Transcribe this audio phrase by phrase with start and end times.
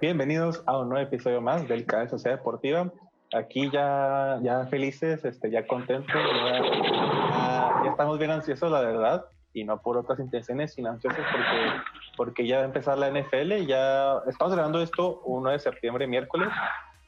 [0.00, 2.92] Bienvenidos a un nuevo episodio más del canal Sociedad Deportiva.
[3.34, 9.82] Aquí ya, ya felices, este, ya contentos, ya, estamos bien ansiosos, la verdad, y no
[9.82, 11.82] por otras intenciones, sino ansiosos porque,
[12.16, 13.66] porque ya va a empezar la NFL.
[13.66, 16.48] Ya estamos grabando esto 1 de septiembre, miércoles,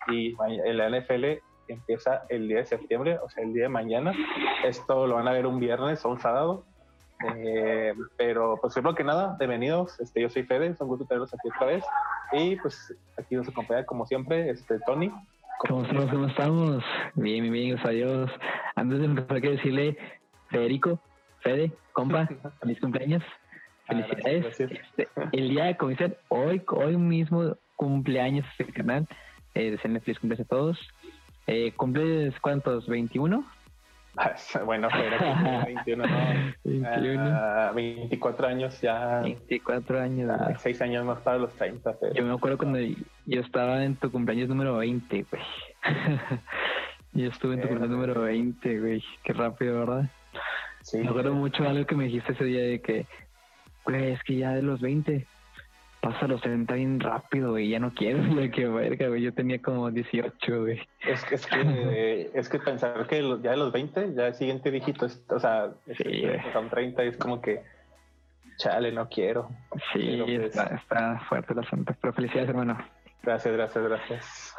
[0.08, 0.34] y
[0.72, 1.38] la NFL
[1.68, 4.12] empieza el día de septiembre, o sea, el día de mañana.
[4.64, 6.64] Esto lo van a ver un viernes o un sábado.
[7.36, 10.00] Eh, pero pues primero que nada, bienvenidos.
[10.00, 11.84] Este, yo soy Fede, es un gusto tenerlos aquí otra vez.
[12.32, 15.12] Y pues aquí nos acompaña como siempre este Tony.
[15.58, 16.06] ¿Cómo estamos?
[16.10, 16.84] ¿Cómo estamos?
[17.14, 18.30] Bien, bien, bien, adiós.
[18.74, 19.98] Antes de empezar, que decirle,
[20.48, 20.98] Federico,
[21.40, 22.26] Fede, compa,
[22.60, 23.22] feliz cumpleaños.
[23.86, 24.60] Ah, Felicidades.
[24.60, 29.06] Este, el día, como dicen, hoy, hoy mismo cumpleaños este canal.
[29.54, 30.78] Eh, feliz cumpleaños a todos.
[31.46, 32.88] Eh, ¿Cumples cuántos?
[32.88, 33.44] ¿21?
[34.64, 36.52] bueno, pero 21, no.
[36.64, 37.74] 21.
[37.74, 39.20] 24 años ya.
[39.20, 40.38] 24 años.
[40.58, 41.96] 6 años más para los 30.
[41.98, 42.14] Pero...
[42.14, 45.42] Yo me acuerdo cuando yo estaba en tu cumpleaños número 20, güey.
[47.12, 49.04] yo estuve en tu cumpleaños número 20, güey.
[49.22, 50.10] Qué rápido, ¿verdad?
[50.82, 50.98] Sí.
[50.98, 53.06] Me acuerdo mucho algo que me dijiste ese día de que,
[53.84, 55.26] güey, es que ya de los 20
[56.00, 59.60] pasa los 30 bien rápido, güey, ya no quiero, güey, qué verga, güey, yo tenía
[59.60, 60.80] como 18, güey.
[61.06, 65.06] Es, es que, es que pensar que ya de los 20, ya el siguiente dígito,
[65.06, 67.62] es, o sea, sí, son 30 y es como que,
[68.56, 69.48] chale, no quiero.
[69.92, 72.78] Sí, pues está, está, fuerte la santa, pero felicidades, hermano.
[73.22, 74.56] Gracias, gracias, gracias.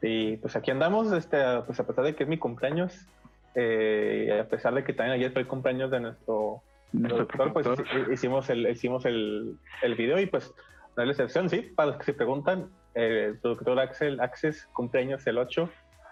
[0.00, 3.06] Y pues aquí andamos, este, pues a pesar de que es mi cumpleaños,
[3.54, 6.62] eh, a pesar de que también ayer fue el cumpleaños de nuestro
[7.02, 7.66] doctor, pues
[8.12, 10.54] hicimos el, hicimos el, el video y pues
[10.96, 15.26] no es la excepción, sí, para los que se preguntan, el doctor Axel Access cumpleaños
[15.26, 15.68] el 8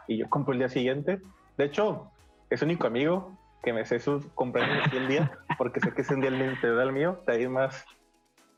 [0.09, 1.21] y yo cumplo el día siguiente.
[1.57, 2.11] De hecho,
[2.51, 6.21] es único amigo que me sé sus cumpleaños el día, porque sé que es un
[6.21, 7.87] día el mío, de ahí más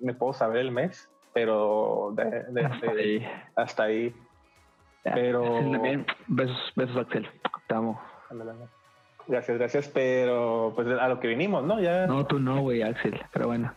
[0.00, 4.14] me puedo saber el mes, pero de, hasta, ahí.
[5.02, 5.42] Pero...
[6.28, 7.28] Besos, besos Axel,
[7.68, 8.00] te amo.
[9.26, 11.80] Gracias, gracias, pero pues a lo que vinimos, ¿no?
[11.80, 12.06] Ya...
[12.06, 13.72] No, tú no, güey, Axel, pero bueno.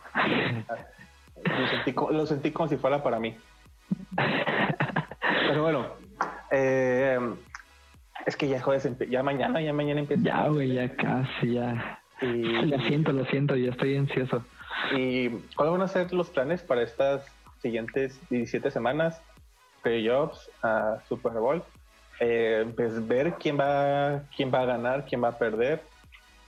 [2.10, 3.34] Lo sentí, como si fuera para mí.
[5.46, 5.86] Pero bueno,
[6.50, 7.18] eh,
[8.26, 10.22] es que ya joder, ya mañana, ya mañana empieza.
[10.22, 12.00] Ya, güey, ya casi, ya.
[12.20, 14.44] Y, lo siento, lo siento, ya estoy ansioso.
[14.94, 17.24] ¿Y cuáles van a ser los planes para estas
[17.62, 19.22] siguientes 17 semanas?
[19.82, 21.62] Playoffs, a Super Bowl
[22.20, 25.82] eh, pues ver quién va, quién va a ganar, quién va a perder.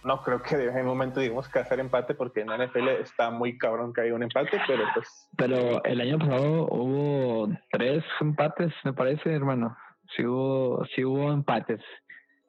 [0.03, 3.31] No creo que en un momento digamos que hacer empate porque en la NFL está
[3.31, 5.28] muy cabrón que haya un empate, pero pues...
[5.36, 9.76] Pero el año pasado hubo tres empates, me parece, hermano.
[10.16, 11.82] Sí hubo, sí hubo empates.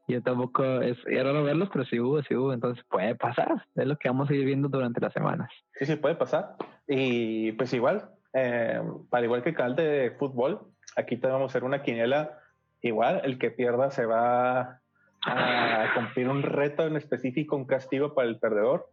[0.08, 3.66] Yo tampoco, es, raro verlos, pero sí hubo, sí hubo, entonces puede pasar.
[3.76, 5.50] Es lo que vamos a ir viendo durante las semanas.
[5.76, 6.56] Sí, sí, puede pasar.
[6.88, 10.62] Y pues igual, eh, para igual que el canal de fútbol,
[10.96, 12.41] aquí te vamos a hacer una quiniela
[12.82, 14.80] igual el que pierda se va
[15.26, 18.90] a cumplir un reto en específico, un castigo para el perdedor.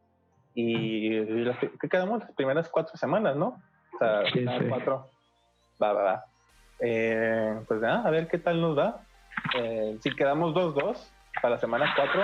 [0.54, 1.24] Y,
[1.80, 2.20] ¿qué quedamos?
[2.20, 3.60] Las primeras cuatro semanas, ¿no?
[3.94, 4.22] O sea,
[4.68, 5.10] cuatro.
[5.80, 6.24] Va, va, va.
[6.80, 9.04] Eh, pues nada, a ver qué tal nos da.
[9.56, 10.96] Eh, si quedamos 2-2
[11.40, 12.22] para la semana 4,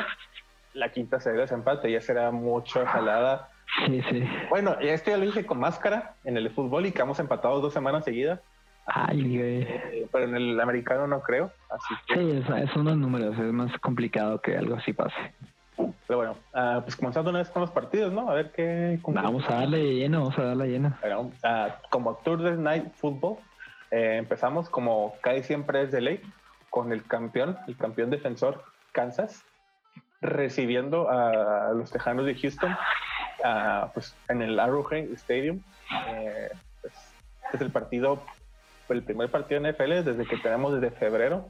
[0.75, 3.49] la quinta sería desempate, ya será mucho jalada.
[3.87, 4.25] Sí, sí.
[4.51, 8.05] Bueno, esto ya lo dije con máscara en el fútbol y quedamos empatados dos semanas
[8.05, 8.41] seguidas.
[8.87, 11.51] Ay, eh, pero en el americano no creo.
[11.71, 15.17] Así Sí, es, son los números, es más complicado que algo así pase.
[16.07, 18.29] Pero bueno, uh, pues comenzando una vez con los partidos, ¿no?
[18.31, 18.99] A ver qué.
[19.07, 20.95] Vamos a darle lleno, vamos a darle lleno.
[21.01, 23.39] Bueno, uh, como Thursday Night Football,
[23.91, 26.21] eh, empezamos como casi siempre es de ley,
[26.71, 28.63] con el campeón, el campeón defensor
[28.93, 29.43] Kansas,
[30.21, 32.77] recibiendo a los Tejanos de Houston
[33.45, 35.61] uh, pues en el Arrowhead Stadium.
[36.09, 36.51] Eh,
[36.81, 36.95] pues,
[37.53, 38.23] es el partido
[38.89, 41.49] el primer partido en NFL desde que tenemos desde febrero.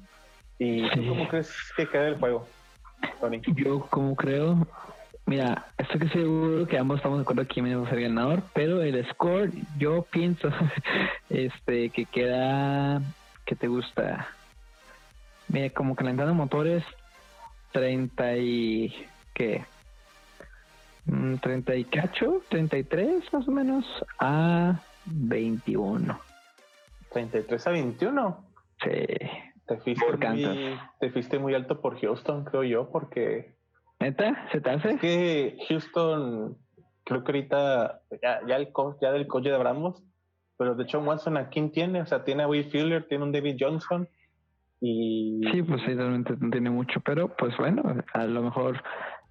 [0.58, 2.46] ¿Y cómo crees que queda el juego,
[3.20, 3.42] Tony?
[3.56, 4.66] Yo como creo,
[5.26, 8.82] mira, estoy que seguro que ambos estamos de acuerdo quién va a ser ganador, pero
[8.82, 10.48] el score yo pienso
[11.28, 13.02] este que queda,
[13.44, 14.28] que te gusta?
[15.48, 16.84] Mira, como calentando motores,
[17.72, 19.06] 30 y...
[19.34, 19.64] ¿qué?
[21.06, 23.84] 30 mm, y cacho, 33 más o menos,
[24.18, 26.18] a 21.
[27.14, 28.44] 33 a 21.
[28.82, 28.90] Sí.
[29.66, 33.54] Te fuiste, muy, te fuiste muy alto por Houston, creo yo, porque.
[33.98, 34.46] ¿Neta?
[34.52, 34.90] ¿Se te hace?
[34.90, 36.58] Es que Houston,
[37.04, 38.68] creo que ahorita, ya, ya, el
[39.00, 40.02] ya del coche de Abramos,
[40.58, 43.32] pero de hecho Watson a quién tiene, o sea, tiene a Will Fuller, tiene un
[43.32, 44.06] David Johnson.
[44.80, 45.40] Y...
[45.50, 47.82] Sí, pues sí, realmente no tiene mucho, pero pues bueno,
[48.12, 48.82] a lo mejor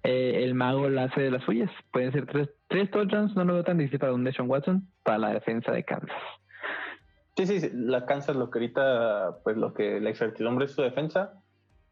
[0.02, 1.70] eh, el mago la hace de las suyas.
[1.92, 5.18] Pueden ser tres, tres touchdowns, no lo veo tan difícil para un Deshaun Watson, para
[5.18, 6.10] la defensa de Kansas.
[7.36, 11.32] Sí, sí, la Kansas lo que ahorita, pues lo que la incertidumbre es su defensa,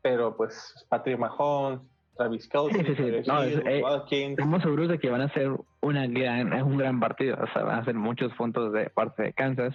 [0.00, 1.80] pero pues Patrick Mahomes,
[2.16, 5.50] Travis Kelsey, sí, sí, no, eh, estamos seguros de que van a ser
[5.80, 9.32] una gran, un gran partido, o sea, van a ser muchos puntos de parte de
[9.32, 9.74] Kansas,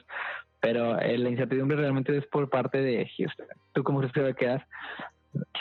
[0.61, 3.47] pero eh, la incertidumbre realmente es por parte de Houston.
[3.73, 4.67] ¿Tú cómo crees que va a quedar?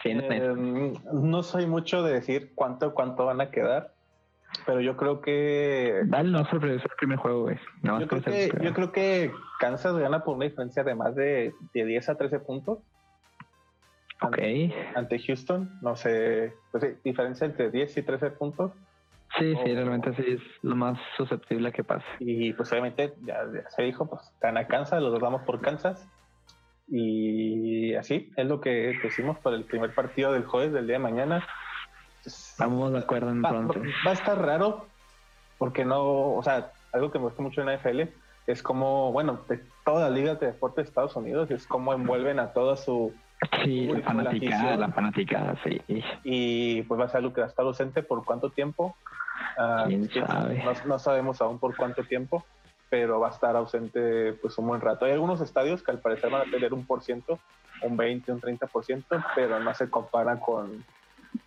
[0.05, 3.95] Eh, no soy mucho de decir cuánto cuánto van a quedar,
[4.65, 6.03] pero yo creo que.
[6.07, 7.59] Dale, no sobre el primer juego, güey.
[7.83, 11.85] yo, creo que, yo creo que Kansas gana por una diferencia de más de, de
[11.85, 12.79] 10 a 13 puntos.
[14.23, 14.39] Ok.
[14.95, 18.73] Ante, Houston, no sé, pues sí, diferencia entre 10 y 13 puntos.
[19.39, 22.07] Sí, sí, realmente sí es lo más susceptible a que pase.
[22.21, 26.09] Y pues obviamente ya, se dijo, pues gana Kansas, los damos por Kansas.
[26.89, 31.03] Y así es lo que decimos para el primer partido del jueves del día de
[31.03, 31.47] mañana.
[32.27, 33.83] Estamos de acuerdo entonces.
[33.83, 34.87] Va, va, a estar raro
[35.59, 38.03] porque no, o sea, algo que me gusta mucho en la NFL
[38.47, 42.39] es como, bueno, de toda la liga de deporte de Estados Unidos es como envuelven
[42.39, 43.13] a toda su
[43.65, 45.81] Sí, la fanaticada, la fanaticada, sí.
[46.25, 48.97] Y pues va a ser algo que va a estar ausente por cuánto tiempo.
[49.59, 50.63] Ah, ¿Quién sabe?
[50.87, 52.45] No, sabemos aún por cuánto tiempo,
[52.89, 55.05] pero va a estar ausente pues un buen rato.
[55.05, 57.39] Hay algunos estadios que al parecer van a tener un por ciento,
[57.83, 60.85] un 20, un 30%, pero no se compara con,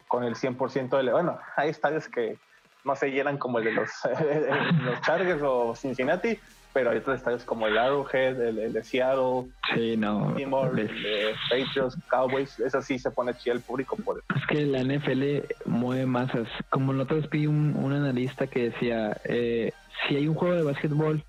[0.09, 1.11] con el 100% de...
[1.11, 2.37] Bueno, hay estadios que
[2.83, 3.89] no se llenan como el de los,
[4.83, 6.37] los Chargers o Cincinnati,
[6.73, 11.95] pero hay otros estadios como el Arrowhead, el, de Seattle, sí, no, el de Patriots,
[12.09, 16.47] Cowboys, eso sí se pone chido el público por Es que la NFL mueve masas.
[16.71, 19.71] Como la otra vez vi un, un analista que decía, eh,
[20.07, 21.23] si hay un juego de básquetbol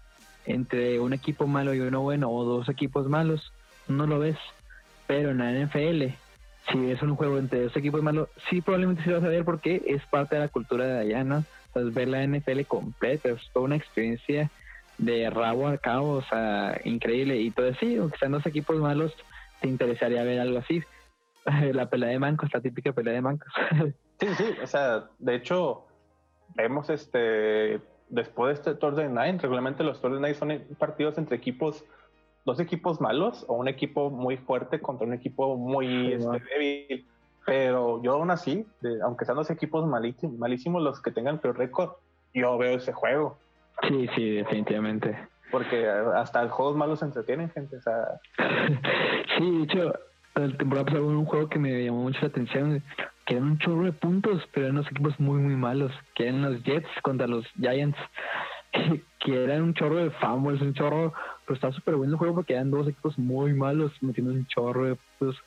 [0.47, 3.53] entre un equipo malo y uno bueno, o dos equipos malos,
[3.89, 4.39] no lo ves.
[5.07, 6.15] Pero en la NFL,
[6.71, 9.83] si es un juego entre dos equipos malos, sí probablemente se vas a ver porque
[9.87, 11.45] es parte de la cultura de allá, ¿no?
[11.75, 14.51] Ver la NFL completa es toda una experiencia
[14.99, 17.37] de rabo a cabo, o sea, increíble.
[17.37, 19.15] Y todo sí, aunque sean dos equipos malos,
[19.61, 20.83] te interesaría ver algo así.
[21.73, 23.53] La pelea de mancos, la típica pelea de mancos.
[24.21, 25.87] Sí, sí, o sea, de hecho,
[26.55, 27.81] vemos este,
[28.11, 31.87] después de este Thursday Night, regularmente los Thursday Night son partidos entre equipos,
[32.51, 37.07] dos equipos malos o un equipo muy fuerte contra un equipo muy este, débil.
[37.47, 38.67] Pero yo aún así,
[39.03, 41.93] aunque sean dos equipos malísimos, malísimos los que tengan peor récord,
[42.35, 43.39] yo veo ese juego.
[43.89, 45.17] Sí, sí, definitivamente.
[45.51, 47.77] Porque hasta los juegos malos se entretienen, gente.
[47.77, 48.21] O sea...
[49.39, 49.93] sí, de hecho,
[50.35, 52.83] la temporada pasada hubo un juego que me llamó mucho la atención,
[53.27, 56.43] que eran un chorro de puntos, pero eran unos equipos muy, muy malos, que eran
[56.43, 57.99] los Jets contra los Giants,
[59.21, 61.13] que, eran un chorro de fumbles, un chorro,
[61.51, 64.85] pero estaba súper bueno el juego porque eran dos equipos muy malos, metiendo un chorro
[64.85, 64.97] de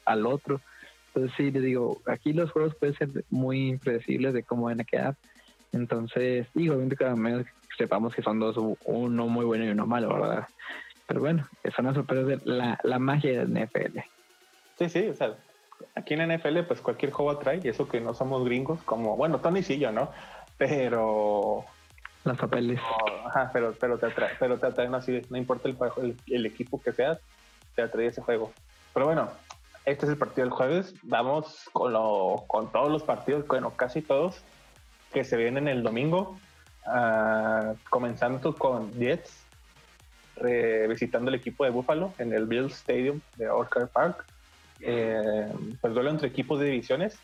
[0.03, 0.59] al otro.
[1.07, 4.83] Entonces sí, le digo, aquí los juegos pueden ser muy impredecibles de cómo van a
[4.83, 5.15] quedar.
[5.71, 7.45] Entonces, digo, obviamente cada menos
[7.77, 10.45] sepamos que son dos, uno muy bueno y uno malo, ¿verdad?
[11.07, 13.99] Pero bueno, son las sorpresas de la, la magia de NFL.
[14.79, 15.37] Sí, sí, o sea,
[15.95, 19.39] aquí en NFL pues cualquier juego atrae y eso que no somos gringos, como, bueno,
[19.39, 20.11] Tony sí yo, ¿no?
[20.57, 21.63] Pero...
[22.23, 22.79] Las papeles.
[23.25, 26.45] ajá, pero, pero te atrae, pero te atrae, no, así, no importa el, el, el
[26.45, 27.19] equipo que seas,
[27.75, 28.51] te atrae ese juego.
[28.93, 29.29] Pero bueno,
[29.85, 30.93] este es el partido del jueves.
[31.03, 34.41] Vamos con, lo, con todos los partidos, bueno, casi todos,
[35.11, 36.37] que se vienen el domingo.
[36.85, 39.45] Uh, comenzando con Jets,
[40.89, 44.25] visitando el equipo de Buffalo en el Bill Stadium de Orchard Park.
[44.81, 45.47] Eh,
[45.79, 47.17] pues duelo entre equipos de divisiones.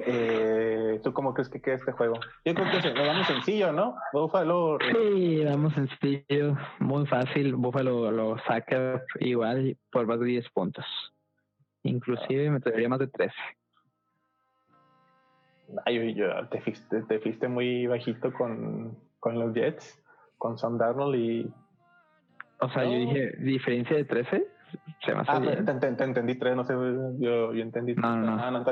[0.00, 2.14] Eh, ¿Tú cómo crees que queda este juego?
[2.44, 3.96] Yo creo que lo damos sencillo, ¿no?
[4.12, 4.78] Buffalo.
[4.80, 7.54] Sí, vamos sencillo, muy fácil.
[7.54, 10.84] Buffalo lo saca igual por más de 10 puntos.
[11.84, 13.34] Inclusive me traería más de 13.
[15.86, 20.02] Ay, yo, te, fuiste, te fuiste muy bajito con, con los Jets,
[20.38, 21.52] con Sam Darnold y...
[22.60, 24.46] O sea, yo dije, ¿diferencia de 13?
[25.04, 27.94] Se me ah, te, entendí 3, no sé, yo, yo entendí.
[27.94, 28.42] No, no.
[28.42, 28.64] Ah, no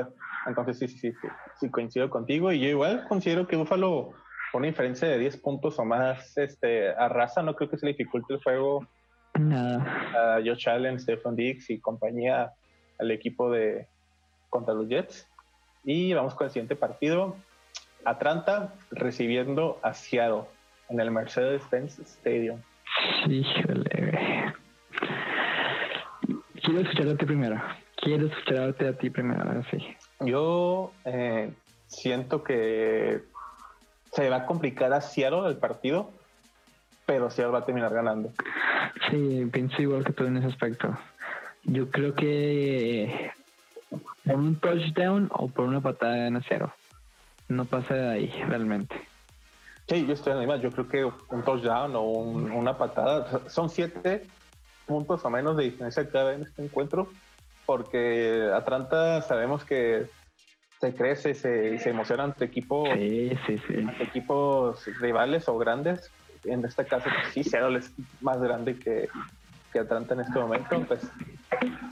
[0.47, 1.27] entonces, sí, sí, sí,
[1.59, 4.11] sí, coincido contigo y yo igual considero que Buffalo
[4.51, 7.93] con una diferencia de 10 puntos o más este, arrasa, no creo que se le
[7.93, 8.87] dificulte el juego
[9.35, 12.51] a Josh Allen, Stephen Dix y compañía
[12.99, 13.87] al equipo de
[14.49, 15.27] contra los Jets.
[15.83, 17.35] Y vamos con el siguiente partido.
[18.05, 20.43] Atlanta recibiendo a Seattle
[20.89, 22.61] en el Mercedes-Benz Stadium.
[23.27, 23.92] Híjole.
[26.73, 27.61] Quiero escucharte a ti primero.
[27.97, 29.95] Quiero escucharte a ti primero, sí.
[30.21, 31.53] Yo eh,
[31.85, 33.21] siento que
[34.11, 36.09] se va a complicar a Seattle el partido,
[37.05, 38.31] pero Seattle va a terminar ganando.
[39.07, 40.97] Sí, pienso igual que tú en ese aspecto.
[41.65, 43.31] Yo creo que
[44.25, 46.73] por un touchdown o por una patada en acero.
[47.49, 48.95] No pasa de ahí realmente.
[49.87, 50.59] Sí, yo estoy en.
[50.59, 54.25] Yo creo que un touchdown o una patada son siete
[54.85, 57.09] puntos o menos de diferencia cada en este encuentro,
[57.65, 60.07] porque Atlanta sabemos que
[60.83, 62.89] se crece se, se emociona ante equipos,
[64.01, 66.11] equipos rivales o grandes.
[66.43, 69.07] En este caso, pues sí, Seattle es más grande que,
[69.71, 70.83] que Atlanta en este momento.
[70.85, 71.09] Pues,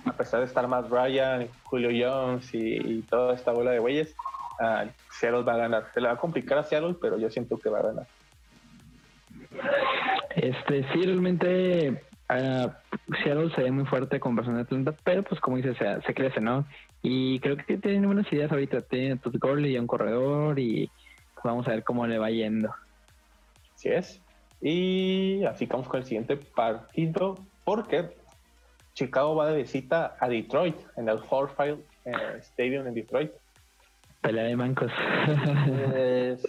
[0.05, 4.13] a pesar de estar más Ryan, Julio Jones y, toda esta bola de güeyes,
[4.59, 5.87] uh, Seattle va a ganar.
[5.93, 8.07] Se le va a complicar a Seattle, pero yo siento que va a ganar.
[10.35, 12.71] Este, sí, realmente uh,
[13.23, 16.39] Seattle se ve muy fuerte con de Atlanta, pero pues como dices, se, se, crece,
[16.39, 16.65] ¿no?
[17.01, 18.81] Y creo que tienen buenas ideas ahorita.
[18.81, 20.89] Tienen a Todd y a un corredor y
[21.43, 22.73] vamos a ver cómo le va yendo.
[23.75, 24.21] Así es.
[24.61, 28.11] Y así vamos con el siguiente partido, porque
[28.93, 33.31] Chicago va de visita a Detroit en el Ford File eh, Stadium en Detroit.
[34.21, 34.91] Pelea de mancos.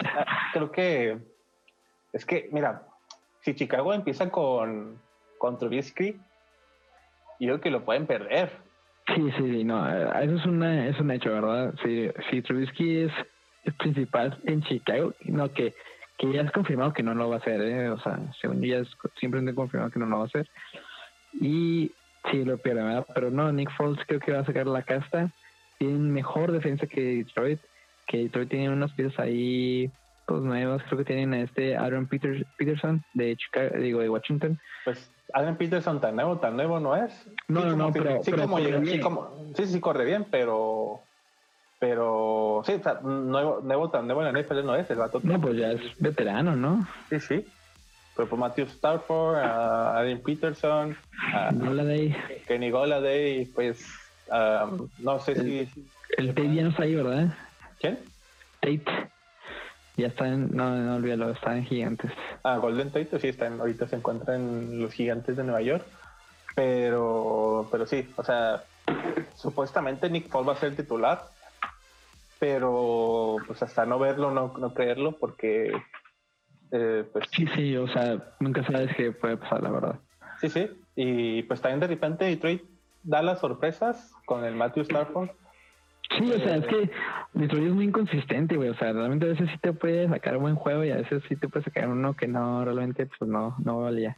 [0.05, 1.19] Ah, creo que
[2.13, 2.83] es que, mira,
[3.41, 5.01] si Chicago empieza con,
[5.43, 6.13] con Trubisky,
[7.41, 8.53] yo creo que lo pueden perder.
[9.13, 9.85] Sí, sí, no,
[10.21, 11.75] eso es, una, es un hecho, ¿verdad?
[11.83, 13.13] Si, si Trubisky es,
[13.65, 15.75] es principal en Chicago, no que,
[16.17, 17.91] que ya es confirmado que no lo va a hacer, ¿eh?
[17.91, 20.49] o sea, según yo ya es siempre confirmado que no lo va a hacer.
[21.33, 21.91] Y
[22.31, 23.07] sí, lo pierde, ¿verdad?
[23.13, 25.33] Pero no, Nick Foles creo que va a sacar la casta.
[25.79, 27.59] Tiene mejor defensa que Detroit,
[28.07, 29.91] que Detroit tiene unas piezas ahí
[30.25, 34.61] pues nuevas, creo que tienen a este Aaron Peterson de Chicago, digo, de Washington.
[34.85, 37.13] Pues Adrian Peterson tan nuevo, tan nuevo no es.
[37.49, 38.33] No, no, no, pero, sí,
[39.57, 41.01] sí, sí, corre bien, pero
[41.79, 45.21] pero sí, nuevo, nuevo tan nuevo en la NFL no es el vato.
[45.25, 46.87] No, pues ya es veterano, ¿no?
[47.11, 47.47] Sí, sí.
[48.15, 50.97] Pero por Matthew Stafford, a Peterson,
[51.35, 52.15] a Goladay.
[52.47, 53.85] Kenny Goladay, pues
[54.29, 55.69] um, no sé si...
[56.19, 57.35] El Tate ya no está ahí, ¿verdad?
[57.81, 57.99] ¿Quién?
[58.61, 59.11] Tate.
[59.97, 62.11] Ya está en, no, no olvídalo, está en Gigantes.
[62.43, 65.85] Ah, Golden Tate, sí, está ahorita se encuentra en los Gigantes de Nueva York.
[66.55, 68.63] Pero, pero sí, o sea,
[69.37, 71.23] supuestamente Nick Paul va a ser titular,
[72.39, 75.73] pero pues hasta no verlo, no, no creerlo, porque
[76.71, 77.27] eh, pues...
[77.31, 79.99] Sí, sí, o sea, nunca sabes qué puede pasar, la verdad.
[80.41, 82.63] Sí, sí, y pues también de repente Detroit
[83.03, 85.31] da las sorpresas con el Matthew Stafford
[86.19, 86.91] Sí, o sea, es que
[87.35, 88.69] Detroit es muy inconsistente, güey.
[88.69, 91.23] O sea, realmente a veces sí te puede sacar un buen juego y a veces
[91.29, 94.17] sí te puede sacar uno que no, realmente, pues no, no valía.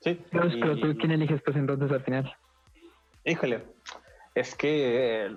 [0.00, 0.20] Sí.
[0.30, 2.34] Pero, tú, ¿quién eliges pues entonces al final?
[3.24, 3.64] Híjole,
[4.34, 5.34] es que...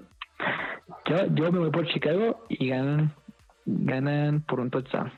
[1.05, 3.13] Yo, yo me voy por Chicago y ganan,
[3.65, 5.11] ganan por un touchdown.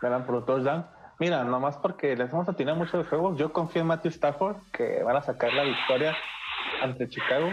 [0.00, 0.86] Ganan por un touchdown.
[1.18, 5.02] Mira, nomás porque les vamos a tener muchos juegos, yo confío en Matthew Stafford que
[5.02, 6.14] van a sacar la victoria
[6.82, 7.50] ante Chicago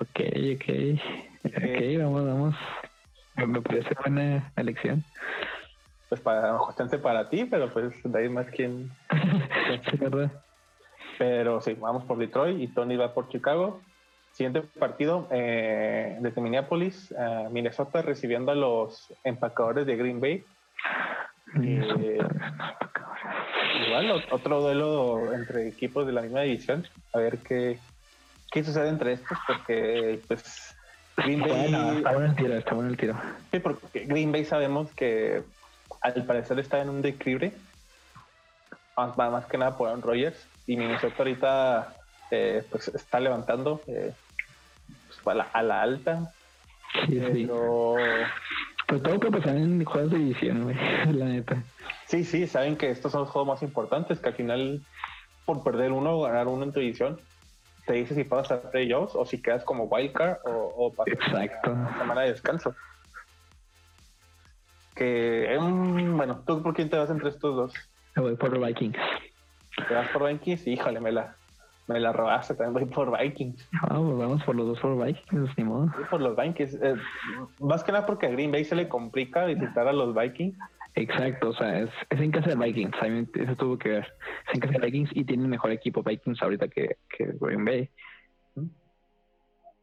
[0.00, 0.20] Ok,
[0.54, 1.00] ok.
[1.44, 2.56] Ok, vamos, vamos.
[3.36, 5.04] Me parece buena elección.
[6.08, 8.90] Pues para, justamente para ti, pero pues de ahí más quien.
[11.18, 13.80] Pero sí, vamos por Detroit y Tony va por Chicago.
[14.32, 20.44] Siguiente partido eh, desde Minneapolis, eh, Minnesota recibiendo a los empacadores de Green Bay.
[21.62, 22.18] Eh,
[23.86, 26.86] igual otro duelo entre equipos de la misma división.
[27.14, 27.78] A ver qué,
[28.50, 30.76] qué sucede entre estos, porque pues
[31.16, 31.96] Green Bay...
[31.96, 33.14] está bueno el tiro, está bueno el tiro.
[33.50, 35.42] Sí, porque Green Bay sabemos que
[36.00, 37.52] al parecer está en un declive,
[38.96, 41.94] más, más que nada por Aaron Rodgers, y Minnesota ahorita
[42.30, 44.12] eh, pues está levantando eh,
[45.06, 46.32] pues, a, la, a, la, alta.
[47.06, 47.96] Sí, pero...
[48.88, 50.76] Pero todo puede pasar en juegos de división, güey,
[51.12, 51.56] la neta.
[52.06, 54.80] Sí, sí, saben que estos son los juegos más importantes, que al final,
[55.44, 57.20] por perder uno, ganar uno en tu división,
[57.86, 61.70] te dice si pasas a playoffs o si quedas como wildcard o, o pasas Exacto.
[61.70, 62.74] a semana de descanso.
[64.94, 67.74] Que, bueno, ¿tú por quién te vas entre estos dos?
[68.16, 68.96] Me voy por Vikings.
[69.88, 70.66] ¿Te vas por Vikings?
[70.66, 71.36] Híjole, me la,
[71.86, 73.68] me la robaste, también voy por Vikings.
[73.88, 75.86] Vamos, pues vamos por los dos por Vikings, ni modo.
[75.96, 76.78] Sí, por los Vikings.
[76.82, 76.96] Eh,
[77.60, 80.58] más que nada porque a Green Bay se le complica visitar a los Vikings.
[80.96, 82.96] Exacto, o sea, es, es en casa de Vikings,
[83.34, 84.14] eso tuvo que ver.
[84.48, 87.90] Es en casa de Vikings y tiene mejor equipo Vikings ahorita que, que Green Bay.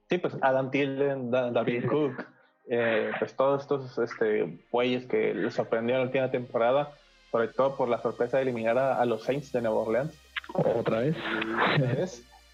[0.09, 2.25] Sí, pues Adam Thielen, David Cook,
[2.67, 6.93] eh, pues todos estos este, güeyes que les sorprendieron la última temporada,
[7.31, 10.13] sobre todo por la sorpresa de eliminar a, los Saints de Nueva Orleans.
[10.53, 11.15] Otra vez.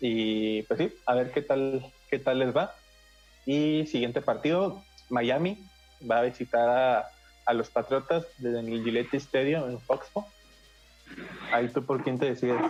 [0.01, 2.74] Y, pues sí, a ver qué tal, qué tal les va.
[3.46, 5.58] Y siguiente partido, Miami
[6.10, 7.06] va a visitar a
[7.50, 10.29] a los Patriotas desde el Gillette Stadium en Foxborough.
[11.51, 12.62] Ahí tú por quién te decides.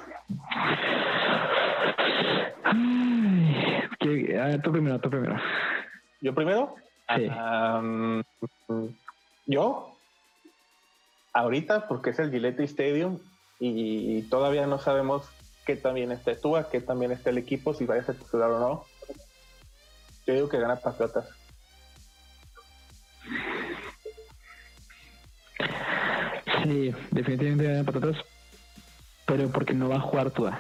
[4.64, 5.36] tú primero, tú primero.
[6.22, 6.76] ¿Yo primero?
[7.14, 7.30] Sí.
[9.48, 9.98] yo,
[11.34, 13.20] ahorita, porque es el Gillette Stadium,
[13.60, 15.30] y todavía no sabemos
[15.66, 18.86] qué también esté Tua, qué también esté el equipo, si vaya a titular o no.
[20.26, 21.28] Yo digo que gana Patriotas.
[26.70, 28.24] Sí, definitivamente gana Patriotas,
[29.26, 30.60] pero porque no va a jugar Tua.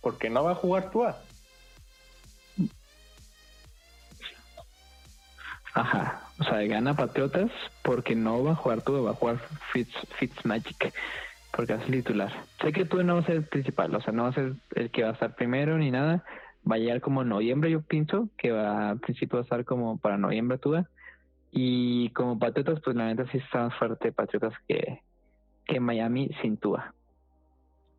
[0.00, 1.18] Porque no va a jugar Tua.
[5.74, 7.50] Ajá, o sea, gana Patriotas
[7.82, 9.40] porque no va a jugar Tua, va a jugar
[9.72, 10.94] Fitz, Fitzmagic
[11.50, 12.30] porque es titular.
[12.62, 14.52] Sé que tú no va a ser el principal, o sea, no va a ser
[14.76, 16.22] el que va a estar primero ni nada.
[16.70, 19.98] Va a llegar como noviembre, yo pienso, que va al principio va a estar como
[19.98, 20.76] para noviembre tú.
[21.50, 25.02] Y como Patriotas, pues la neta sí está más fuerte Patriotas que,
[25.64, 26.94] que Miami sin Tua.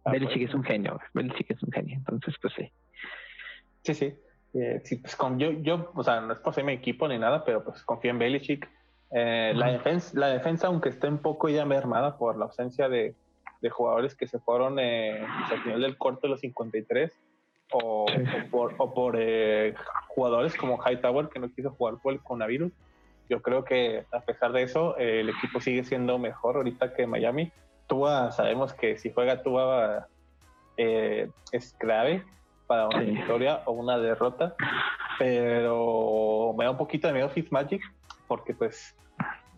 [0.03, 0.49] Ah, Belichick pues.
[0.49, 2.71] es un genio, Belichick es un genio, entonces pues sí.
[3.83, 4.13] Sí, sí.
[4.53, 7.17] Eh, sí pues con, yo, yo, o sea, no es por ser mi equipo ni
[7.17, 8.69] nada, pero pues confío en Belichick.
[9.11, 13.15] Eh, la, defensa, la defensa, aunque esté un poco ya mermada por la ausencia de,
[13.61, 17.11] de jugadores que se fueron eh, pues, al final del corte de los 53
[17.71, 18.05] o,
[18.49, 19.73] por, o por eh,
[20.07, 22.71] jugadores como Hightower que no quiso jugar por el coronavirus.
[23.29, 27.07] Yo creo que a pesar de eso, eh, el equipo sigue siendo mejor ahorita que
[27.07, 27.51] Miami.
[27.87, 30.07] Tua, sabemos que si juega Tua
[30.77, 32.23] es clave
[32.67, 34.55] para una victoria o una derrota,
[35.17, 37.81] pero me da un poquito de miedo Fitzmagic
[38.27, 38.95] porque pues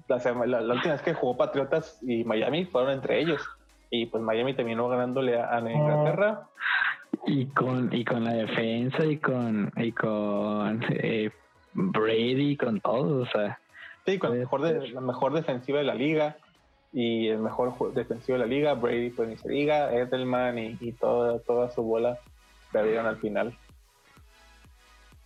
[0.07, 3.47] la, la, última vez que jugó Patriotas y Miami fueron entre ellos
[3.91, 6.47] y pues Miami terminó ganándole a, Inglaterra.
[7.27, 11.29] Y con, y con la defensa y con, y con eh,
[11.73, 13.59] Brady, con todo, o sea.
[14.05, 16.37] Sí, con la mejor, de, la mejor defensiva de la liga
[16.91, 20.91] y el mejor defensivo de la liga, Brady pues ni se diga, Edelman y, y
[20.93, 22.19] toda, toda su bola
[22.71, 23.55] perdieron al final.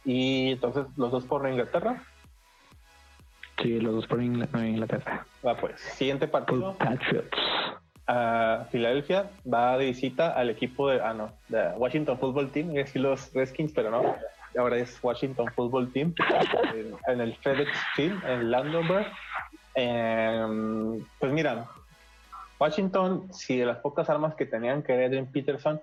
[0.03, 2.03] Y entonces los dos por Inglaterra.
[3.61, 5.25] Sí, los dos por Inglaterra.
[5.46, 6.75] Va pues, siguiente partido.
[6.77, 7.38] Patriots
[8.07, 12.85] a Filadelfia va de visita al equipo de, ah, no, de Washington Football Team, es
[12.85, 14.16] decir, los Redskins, pero no,
[14.57, 16.13] ahora es Washington Football Team,
[17.07, 19.07] en, el FedEx Field, en Landover.
[19.74, 21.68] Em, pues mira,
[22.59, 25.81] Washington, si de las pocas armas que tenían que era Adrian Peterson,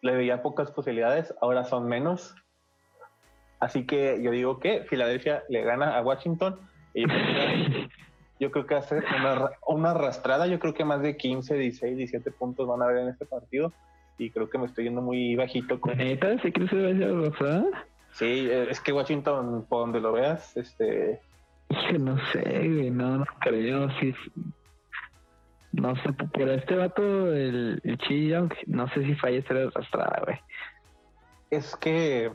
[0.00, 2.34] le veía pocas posibilidades, ahora son menos.
[3.60, 6.58] Así que yo digo que Filadelfia le gana a Washington
[6.92, 7.04] y
[8.38, 12.30] yo creo que hace una, una arrastrada, yo creo que más de 15, 16, 17
[12.32, 13.72] puntos van a haber en este partido
[14.18, 15.80] y creo que me estoy yendo muy bajito.
[15.80, 15.96] Con...
[15.96, 16.38] ¿Neta?
[16.40, 17.64] ¿Sí crees que va a?
[18.12, 21.20] Sí, eh, es que Washington, por donde lo veas, este...
[21.68, 24.14] que no sé, güey, no, no creo, sí...
[25.72, 28.32] No sé, pero este vato, el, el Chi
[28.68, 30.38] no sé si falla ser arrastrada, güey.
[31.50, 32.30] Es que,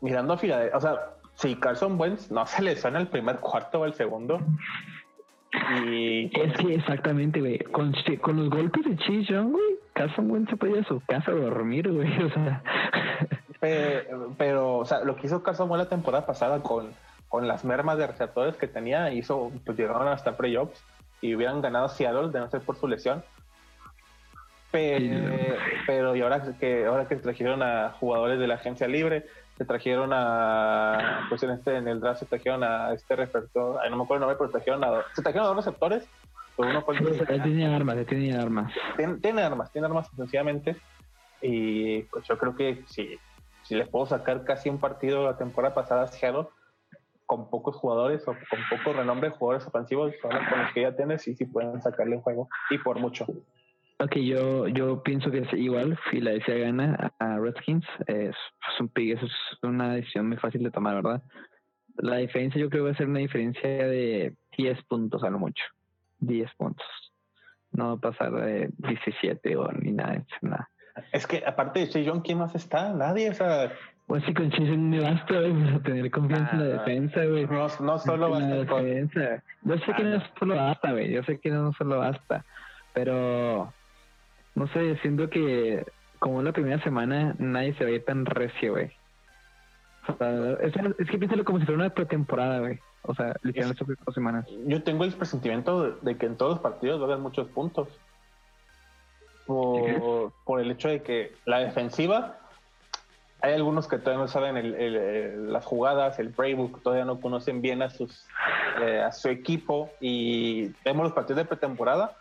[0.00, 1.00] mirando a Filadelfia, o sea,
[1.34, 4.40] si Carson Wentz no se le suena el primer cuarto o el segundo,
[5.84, 7.58] y es que exactamente, güey.
[7.58, 9.56] Con, con los golpes de Chase Young,
[9.96, 12.22] güey, Carson Wentz se podía a su casa a dormir, güey.
[12.22, 12.62] O sea.
[14.38, 16.92] Pero, o sea, lo que hizo Carson la temporada pasada con,
[17.28, 20.84] con las mermas de receptores que tenía, hizo, pues llegaron hasta playoffs
[21.20, 23.24] y hubieran ganado Seattle de no ser por su lesión.
[24.70, 25.34] Pero,
[25.86, 29.24] pero y ahora que ahora que trajeron a jugadores de la agencia libre,
[29.56, 33.96] se trajeron a, pues en este, en el draft se trajeron a este receptor, no
[33.96, 36.06] me acuerdo el nombre, pero trajeron a, se trajeron a dos receptores,
[37.66, 38.72] armas, tiene armas.
[39.20, 40.76] Tiene, armas, tiene armas sencillamente,
[41.42, 43.18] y pues yo creo que si,
[43.62, 46.46] si les puedo sacar casi un partido la temporada pasada a Seattle,
[47.26, 51.22] con pocos jugadores o con poco renombre de jugadores ofensivos, con los que ya tienes,
[51.22, 53.26] sí, sí pueden sacarle un juego, y por mucho.
[53.98, 55.98] Ok, yo, yo pienso que es igual.
[56.10, 57.86] Filadelfia gana a Redskins.
[58.06, 58.36] Es,
[58.78, 59.20] un es
[59.62, 61.22] una decisión muy fácil de tomar, ¿verdad?
[61.96, 65.38] La diferencia yo creo que va a ser una diferencia de 10 puntos a lo
[65.38, 65.64] mucho.
[66.18, 66.86] 10 puntos.
[67.72, 70.24] No va a pasar de 17 o ni nada.
[70.40, 70.70] nada.
[71.12, 72.92] Es que aparte de Cheyong, ¿quién más está?
[72.92, 73.30] Nadie.
[73.30, 73.72] O sea,
[74.06, 77.46] pues sí, con Cheyong me basta, güey, tener confianza en la ah, defensa, güey.
[77.46, 78.84] No, no solo basta con...
[78.84, 79.42] defensa.
[79.62, 81.12] Yo sé que no ah, solo basta, güey.
[81.12, 82.44] Yo sé que no solo basta.
[82.94, 83.72] Pero
[84.54, 85.84] no sé, siento que
[86.18, 88.90] como la primera semana nadie se ve tan recio, güey.
[90.08, 90.56] O sea,
[90.98, 92.78] es, que piénsalo como si fuera una pretemporada, güey.
[93.06, 94.46] O sea, literalmente dos semanas.
[94.66, 97.88] Yo tengo el presentimiento de, que en todos los partidos va a haber muchos puntos.
[99.46, 102.36] Por, por, el hecho de que la defensiva,
[103.40, 107.80] hay algunos que todavía no saben el, las jugadas, el playbook, todavía no conocen bien
[107.80, 108.26] a, sus,
[108.82, 112.16] eh, a su equipo y vemos los partidos de pretemporada.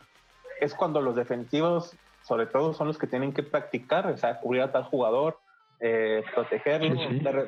[0.62, 4.64] Es cuando los defensivos sobre todo son los que tienen que practicar, o sea, cubrir
[4.64, 5.40] a tal jugador,
[5.80, 6.96] eh, protegerlo.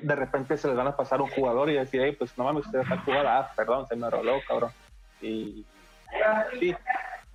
[0.01, 2.65] De, repente se les van a pasar un jugador y decir, hey, pues no mames,
[2.65, 4.71] usted está jugando, ah, perdón, se me roló, cabrón.
[5.21, 5.65] Y
[6.59, 6.75] sí,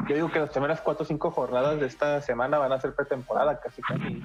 [0.09, 2.95] yo digo que las primeras cuatro o cinco jornadas de esta semana van a ser
[2.95, 4.23] pretemporada, casi casi.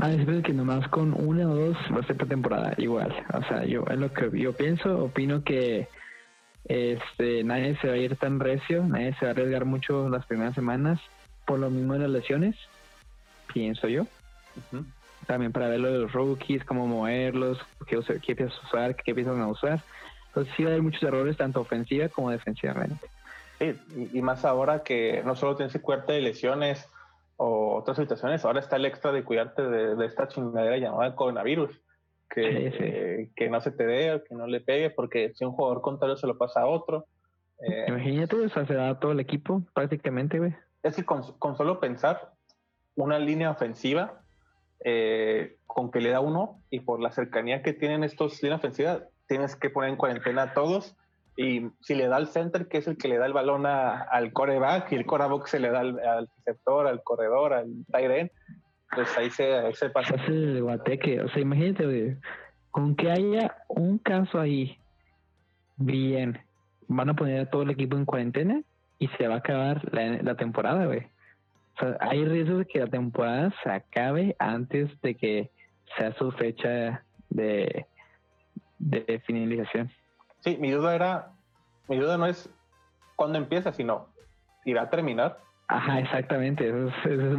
[0.00, 3.14] Ah, es que nomás con una o dos va a ser pretemporada, igual.
[3.34, 5.88] O sea, yo es lo que yo pienso, opino que
[6.64, 10.26] este nadie se va a ir tan recio, nadie se va a arriesgar mucho las
[10.26, 11.00] primeras semanas,
[11.46, 12.56] por lo mismo de las lesiones,
[13.52, 14.06] pienso yo.
[15.26, 19.80] También para ver los rookies, cómo moverlos, qué, qué piensas usar, qué piensas no usar.
[20.28, 23.06] Entonces sí va a haber muchos errores, tanto ofensiva como defensivamente.
[23.58, 23.78] Sí,
[24.12, 26.88] y más ahora que no solo tienes que cuidarte de lesiones
[27.36, 31.80] o otras situaciones, ahora está el extra de cuidarte de, esta chingadera llamada coronavirus.
[32.34, 35.82] Que, que no se te dé o que no le pegue, porque si un jugador
[35.82, 37.04] contrario se lo pasa a otro.
[37.60, 40.54] Eh, Imagínate, o sea, se da todo el equipo prácticamente, güey.
[40.82, 42.32] Es que con, con, solo pensar
[42.94, 44.21] una línea ofensiva
[44.84, 49.02] eh, con que le da uno y por la cercanía que tienen estos líneas ofensivas,
[49.26, 50.96] tienes que poner en cuarentena a todos
[51.36, 54.32] y si le da al center, que es el que le da el balón al
[54.32, 58.30] coreback, y el coreback se le da al, receptor, al corredor, al tight
[58.94, 60.14] pues ahí se, se pasa.
[60.26, 62.18] El guateque, o sea, imagínate,
[62.70, 64.76] con que haya un caso ahí,
[65.76, 66.38] bien,
[66.88, 68.62] van a poner a todo el equipo en cuarentena
[68.98, 71.06] y se va a acabar la, la temporada, güey.
[71.82, 75.50] Sea, hay riesgo de que la temporada se acabe antes de que
[75.96, 77.86] sea su fecha de,
[78.78, 79.90] de finalización.
[80.40, 81.32] Sí, mi duda era,
[81.88, 82.48] mi duda no es
[83.16, 84.08] cuándo empieza, sino
[84.64, 85.38] irá a terminar.
[85.68, 86.68] Ajá, exactamente.
[86.68, 87.36] Eso es,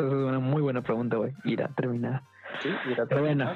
[0.00, 1.32] una muy buena pregunta, güey.
[1.44, 2.22] Irá a terminar.
[2.60, 3.08] Sí, irá a terminar.
[3.08, 3.50] Pero bueno,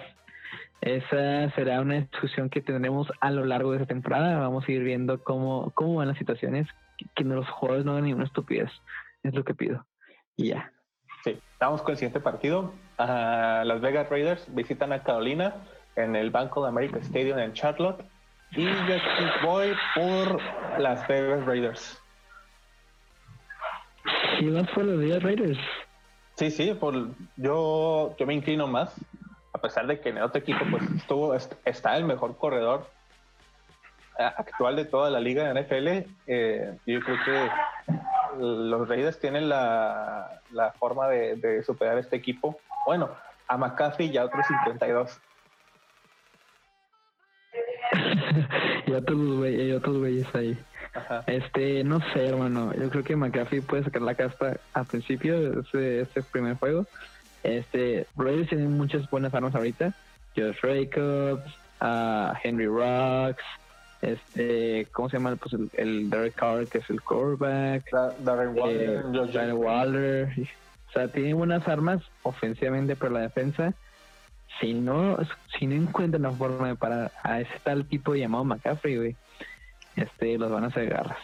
[0.80, 4.38] esa será una discusión que tendremos a lo largo de esta temporada.
[4.38, 6.68] Vamos a ir viendo cómo, cómo van las situaciones,
[7.14, 8.70] que, los jugadores no hagan ninguna estupidez.
[9.22, 9.86] Es lo que pido.
[10.36, 10.72] Y ya.
[11.22, 12.72] Sí, vamos con el siguiente partido.
[12.98, 15.54] las Vegas Raiders visitan a Carolina
[15.96, 18.04] en el Banco de America Stadium en Charlotte.
[18.52, 18.96] Y yo
[19.42, 20.40] voy por
[20.78, 22.00] las Vegas Raiders.
[24.40, 25.58] ¿Y vas por las Vegas Raiders?
[26.36, 26.94] Sí, sí, por,
[27.36, 28.94] yo, yo me inclino más,
[29.52, 32.88] a pesar de que en el otro equipo pues estuvo, está el mejor corredor
[34.18, 36.10] eh, actual de toda la liga de NFL.
[36.26, 37.50] Eh, yo creo que
[38.38, 42.58] los Raiders tienen la, la forma de, de, superar este equipo.
[42.86, 43.10] Bueno,
[43.48, 45.20] a McCaffrey y a otros 52.
[48.86, 50.58] y otros güeyes, y otros güeyes ahí.
[51.26, 52.72] Este, no sé, hermano.
[52.74, 56.86] Yo creo que McAfee puede sacar la casta al principio de este, primer juego.
[57.42, 59.92] Este, Raiders tienen muchas buenas armas ahorita.
[60.36, 61.44] Josh Jacobs,
[61.80, 63.44] uh, Henry Rocks,
[64.12, 65.36] este, ¿cómo se llama?
[65.36, 67.90] Pues el, Derek Carr, que es el quarterback.
[68.20, 70.32] Darren Waller, eh, Darren Waller.
[70.88, 73.74] O sea, tienen buenas armas ofensivamente, pero la defensa
[74.60, 75.16] si no,
[75.58, 79.16] si no encuentran la forma de parar a ese tal tipo llamado McCaffrey, güey,
[79.96, 81.18] este, los van a hacer garras.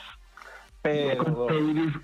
[0.83, 1.49] Pero...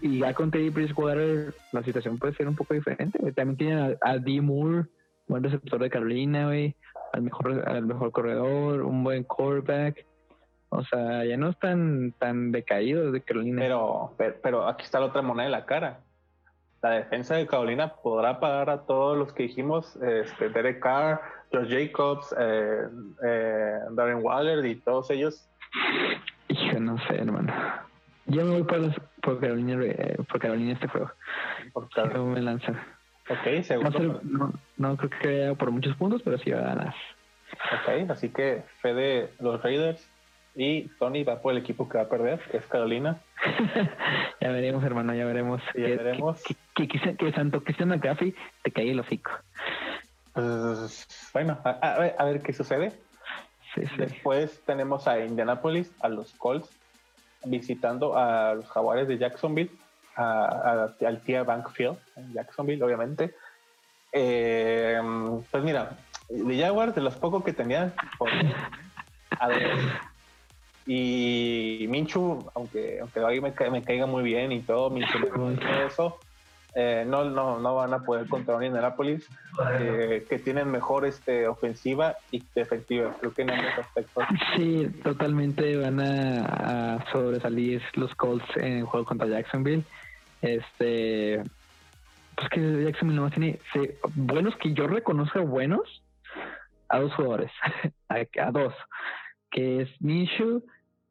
[0.02, 3.32] y ya con Teddy Bridgewater la situación puede ser un poco diferente, güey.
[3.32, 4.40] También tienen a, D.
[4.40, 4.84] Moore,
[5.26, 6.76] buen receptor de Carolina, güey,
[7.12, 10.04] al mejor, al mejor corredor, un buen quarterback.
[10.68, 13.61] O sea, ya no están tan decaídos de Carolina.
[13.62, 16.00] Pero, pero, pero aquí está la otra moneda de la cara
[16.83, 21.20] la defensa de Carolina podrá pagar a todos los que dijimos, este, Derek Carr,
[21.52, 22.88] Josh Jacobs, eh,
[23.24, 25.48] eh, Darren Waller y todos ellos.
[26.48, 27.52] Hijo, no sé, hermano.
[28.26, 28.81] Yo me voy por,
[29.20, 31.11] por Carolina, eh, por Carolina este juego.
[31.72, 32.35] Por Carolina.
[32.35, 32.72] me lanza.
[33.29, 34.20] Ok, segundo.
[34.22, 36.94] No, no, creo que por muchos puntos, pero sí va a ganar.
[37.52, 40.09] Ok, así que Fede, los Raiders
[40.57, 43.21] y Tony va por el equipo que va a perder, que es Carolina.
[44.40, 45.62] ya veremos, hermano, ya veremos.
[45.75, 46.42] ya veremos.
[46.75, 49.31] Que, que, que, Santo Cristian McCaffrey te cae el hocico.
[51.33, 52.92] Bueno, a, ver, a, ver, qué sucede.
[53.99, 56.71] Después tenemos a Indianapolis, a los Colts,
[57.45, 59.71] visitando a los Jaguares de Jacksonville,
[60.16, 63.35] a, al Tia Bankfield en Jacksonville, obviamente.
[64.12, 64.99] Eh,
[65.51, 65.99] pues mira,
[66.31, 67.92] de Jaguars, de los pocos que tenían,
[69.38, 69.71] a ver,
[70.87, 75.18] y Minchu, aunque, aunque hoy me, me caiga muy bien y todo, Minchu
[75.87, 76.18] eso,
[76.79, 79.27] eh, no, no, no van a poder contra un Indianapolis
[79.81, 83.16] eh, que tienen mejor este, ofensiva y defensiva.
[83.18, 84.25] Creo que en ambos aspectos.
[84.55, 89.85] Sí, totalmente van a, sobresalir los Colts en el juego contra Jacksonville.
[90.42, 91.42] Este,
[92.37, 93.59] pues que Jacksonville no tiene
[94.14, 96.03] buenos que yo reconozca buenos
[96.90, 97.51] a dos jugadores,
[98.11, 98.75] a, dos,
[99.51, 100.62] que es Minshew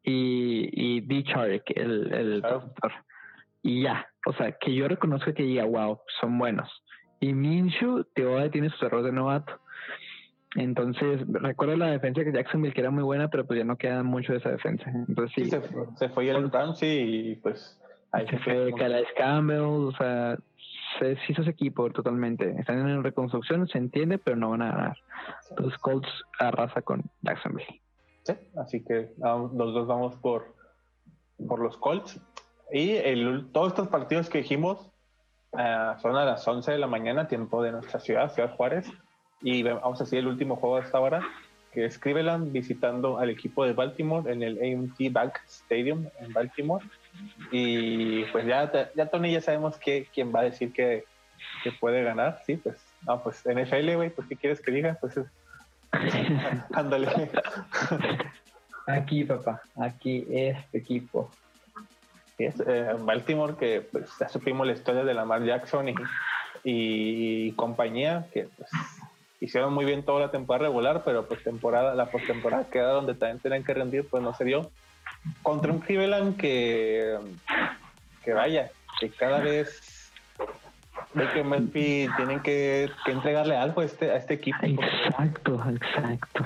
[0.06, 1.24] y, y D.
[1.24, 2.92] Chark, el, el doctor.
[3.62, 6.70] Y ya, o sea, que yo reconozco que diga, wow, son buenos.
[7.20, 9.60] Y Minshew todavía tiene sus errores de novato.
[10.54, 14.02] Entonces, recuerdo la defensa de Jacksonville que era muy buena, pero pues ya no queda
[14.04, 14.90] mucho de esa defensa.
[15.08, 15.50] Entonces sí.
[15.96, 17.78] se, fue el Ramsey y pues
[18.12, 20.38] Ahí se fue Calais Campbell, o sea,
[20.98, 22.54] se hizo ese equipo totalmente.
[22.58, 24.96] Están en reconstrucción, se entiende, pero no van a ganar.
[25.58, 27.80] Los Colts arrasa con Jacksonville.
[28.26, 30.52] Sí, así que los dos vamos por,
[31.46, 32.20] por los Colts.
[32.72, 34.90] Y el, todos estos partidos que dijimos
[35.52, 38.90] uh, son a las 11 de la mañana, tiempo de nuestra ciudad, Ciudad Juárez.
[39.42, 41.22] Y vamos a hacer el último juego de esta hora,
[41.70, 46.84] que es Cleveland visitando al equipo de Baltimore en el AMT Bank Stadium en Baltimore.
[47.52, 51.04] Y pues ya, ya Tony, ya sabemos que, quién va a decir que,
[51.62, 52.42] que puede ganar.
[52.44, 54.98] Sí, pues, no, pues NFL, güey, pues ¿qué quieres que diga?
[55.00, 55.16] Pues
[56.72, 57.30] ándale.
[58.86, 61.30] aquí, papá, aquí este equipo.
[62.38, 65.94] Es, eh, Baltimore, que pues ya supimos la historia de Lamar Jackson y,
[66.64, 68.70] y compañía, que pues
[69.40, 73.38] hicieron muy bien toda la temporada regular, pero pues temporada, la postemporada queda donde también
[73.40, 74.70] tenían que rendir, pues no se dio.
[75.42, 77.18] Contra un Cleveland que,
[78.24, 79.95] que vaya, que cada vez
[81.32, 84.58] que Murphy tienen que, entregarle algo a este, a este equipo.
[84.62, 86.44] Exacto, exacto.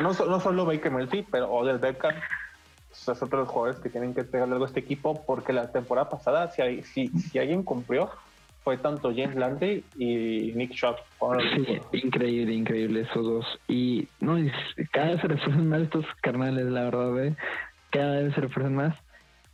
[0.00, 2.14] No, no solo Baker Murphy, pero Odell Beckham,
[2.90, 6.50] esos otros jugadores que tienen que entregarle algo a este equipo, porque la temporada pasada,
[6.50, 8.10] si, si, si alguien cumplió,
[8.66, 10.96] fue tanto James Landry y Nick Chubb.
[11.54, 13.46] Sí, increíble, increíble esos dos.
[13.68, 14.36] Y no,
[14.90, 17.36] cada vez se refuerzan más estos carnales, la verdad, ¿eh?
[17.90, 18.96] cada vez se refuerzan más.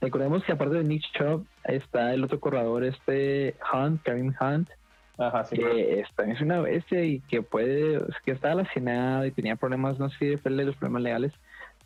[0.03, 4.69] Recordemos que aparte de Nick Chubb está el otro corredor, este Hunt, Karim Hunt,
[5.17, 9.55] Ajá, sí, que está, es una bestia y que puede, que estaba lacinado y tenía
[9.55, 11.33] problemas, no sé si de los problemas legales,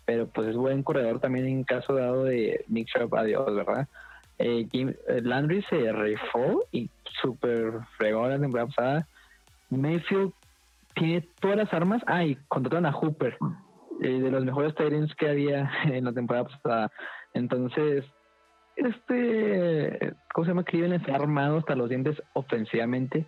[0.07, 3.87] pero pues es buen corredor también en caso dado de Nick Chubb, adiós, ¿verdad?
[4.39, 6.89] Eh, eh, Landry se rifó y
[7.21, 9.09] súper fregó la temporada pasada.
[9.69, 10.33] Mayfield
[10.95, 12.03] tiene todas las armas.
[12.07, 13.37] Ah, y contrataron a Hooper,
[14.03, 16.93] eh, de los mejores Tyrants que había en la temporada pasada.
[17.35, 18.05] Entonces,
[18.77, 20.65] este, ¿cómo se llama?
[20.65, 23.27] Cleveland está armado hasta los dientes ofensivamente.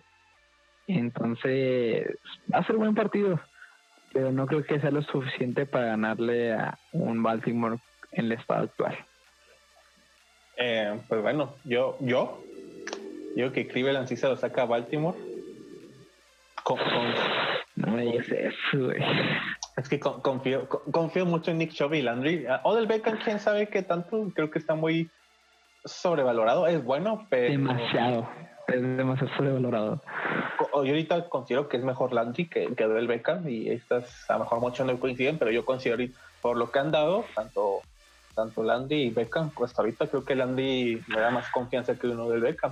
[0.87, 2.07] Entonces,
[2.51, 3.39] va a ser un buen partido,
[4.13, 7.77] pero no creo que sea lo suficiente para ganarle a un Baltimore
[8.11, 8.97] en el estado actual.
[10.57, 12.43] Eh, pues bueno, yo, yo,
[13.35, 15.17] yo que Cleveland sí se lo saca a Baltimore.
[17.75, 19.01] no me digas eso, güey.
[19.79, 22.45] Es que confío, confío mucho en Nick Chubb y Landry.
[22.47, 25.09] Ah, Odell Beckham, quién sabe qué tanto, creo que está muy
[25.85, 26.67] sobrevalorado.
[26.67, 27.51] Es bueno, pero.
[27.51, 28.27] Demasiado.
[28.67, 30.01] Es demasiado sobrevalorado.
[30.59, 34.39] Yo ahorita considero que es mejor Landry que, que Odell Beckham y estas a lo
[34.41, 36.03] mejor muchos no coinciden, pero yo considero
[36.41, 37.81] por lo que han dado, tanto
[38.35, 42.29] tanto Landy y Beckham, pues ahorita creo que Landy me da más confianza que uno
[42.29, 42.71] del Beckham.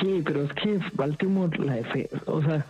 [0.00, 2.64] Sí, pero es que Baltimore, la defensa, o sea,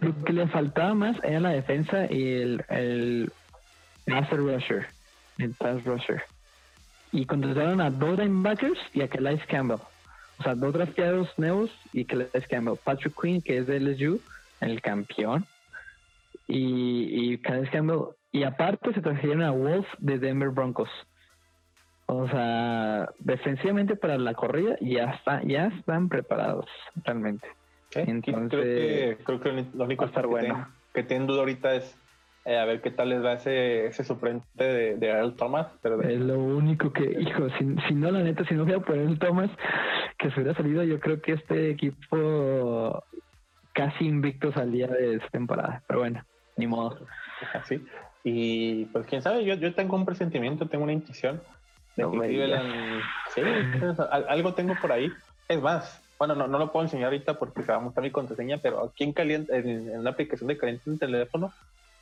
[0.00, 3.32] lo que le faltaba más era la defensa y el, el
[4.06, 4.86] master rusher,
[5.38, 6.22] el pass rusher.
[7.12, 9.80] Y contrataron a dos linebackers y a Calais Campbell.
[10.38, 12.76] O sea, dos drafteados nuevos y Calais Campbell.
[12.82, 14.20] Patrick Quinn, que es de LSU,
[14.60, 15.46] el campeón.
[16.46, 20.90] Y, y Calais Campbell y aparte se trajeron a Wolf de Denver Broncos.
[22.06, 26.66] O sea, defensivamente para la corrida ya está, ya están preparados
[27.04, 27.46] realmente.
[27.94, 30.68] Entonces, creo que, lo único que, bueno.
[30.92, 31.96] que tienen duda ahorita es
[32.44, 35.66] eh, a ver qué tal les va ese, ese suplente de, de Earl Thomas.
[35.82, 38.96] Pero Es lo único que, hijo, si, si no, la neta, si no hubiera por
[38.96, 39.50] Earl Thomas,
[40.18, 43.04] que se hubiera salido, yo creo que este equipo
[43.72, 45.82] casi invicto salía de esta temporada.
[45.86, 46.24] Pero bueno,
[46.56, 47.06] ni modo.
[47.52, 47.84] Así.
[48.24, 51.42] Y pues quién sabe, yo, yo tengo un presentimiento, tengo una intuición
[51.96, 52.88] de que
[53.34, 53.42] Sí,
[54.28, 55.10] algo tengo por ahí.
[55.48, 58.10] Es más, bueno, no, no lo puedo enseñar ahorita porque se va a mostrar mi
[58.10, 61.52] contraseña, pero aquí en, caliente, en, una aplicación de caliente en teléfono,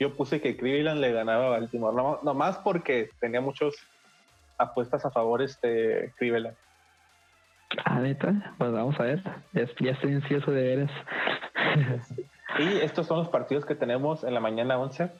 [0.00, 3.74] yo puse que Cleveland le ganaba a Baltimore, no, no más porque tenía muchos
[4.58, 6.56] apuestas a favor este Cleveland.
[7.84, 10.90] Ah, neta, pues vamos a ver, ya, estoy ansioso de veras.
[12.58, 15.10] y estos son los partidos que tenemos en la mañana 11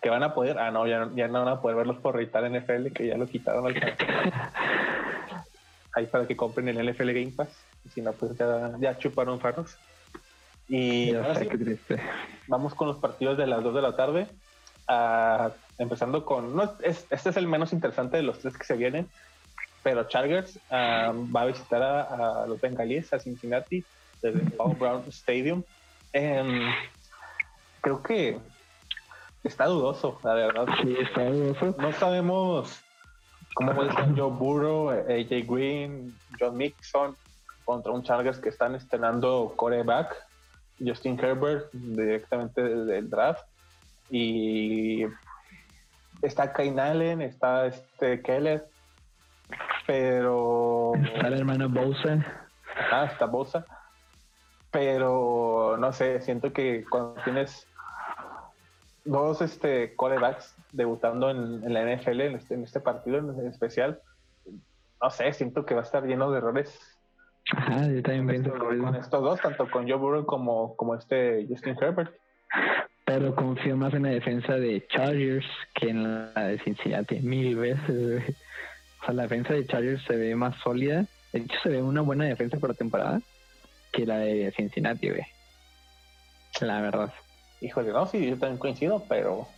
[0.00, 2.50] que van a poder, ah no, ya, ya no van a poder verlos por reitar
[2.50, 3.74] NFL, que ya lo quitaron al
[5.94, 7.71] Ahí para que compren el NFL Game Pass.
[7.84, 9.76] Y si no, pues ya, ya chuparon farros.
[10.68, 11.12] Y
[12.46, 14.26] vamos con los partidos de las 2 de la tarde.
[14.88, 19.08] Ah, empezando con, no, este es el menos interesante de los tres que se vienen,
[19.82, 23.84] pero Chargers ah, va a visitar a, los bengalíes, a Cincinnati,
[24.20, 25.62] desde Paul Brown Stadium.
[26.12, 26.72] Em,
[27.80, 28.38] creo que
[29.44, 30.66] está dudoso, la verdad.
[30.82, 31.74] Sí, está dudoso.
[31.78, 32.80] No sabemos
[33.54, 37.16] cómo puede ser Joe Burrow, AJ Green, John Mixon
[37.72, 40.14] contra un Chargers que están estrenando coreback,
[40.78, 43.46] Justin Herbert directamente desde el draft.
[44.10, 45.04] Y
[46.20, 48.68] está Kane Allen, está este Keller.
[49.86, 50.92] pero...
[51.02, 52.26] Está el hermano Bosa.
[52.90, 53.64] Ah, está Bosa.
[54.70, 57.66] Pero, no sé, siento que cuando tienes
[59.06, 64.02] dos este, corebacks debutando en, la NFL, en este, en este partido en especial,
[65.00, 66.91] no sé, siento que va a estar lleno de errores.
[67.50, 71.76] Ajá, yo también pienso con, estos dos, tanto con Joe Burrow como, como este Justin
[71.80, 72.14] Herbert.
[73.04, 76.02] Pero confío más en la defensa de Chargers que en
[76.34, 78.36] la de Cincinnati, mil veces.
[79.00, 81.04] O sea, la defensa de Chargers se ve más sólida.
[81.32, 83.20] De hecho, se ve una buena defensa por la temporada
[83.92, 85.26] que la de Cincinnati, güey.
[86.60, 87.12] La verdad.
[87.60, 89.40] Híjole, no, sí, yo también coincido, pero.
[89.40, 89.48] O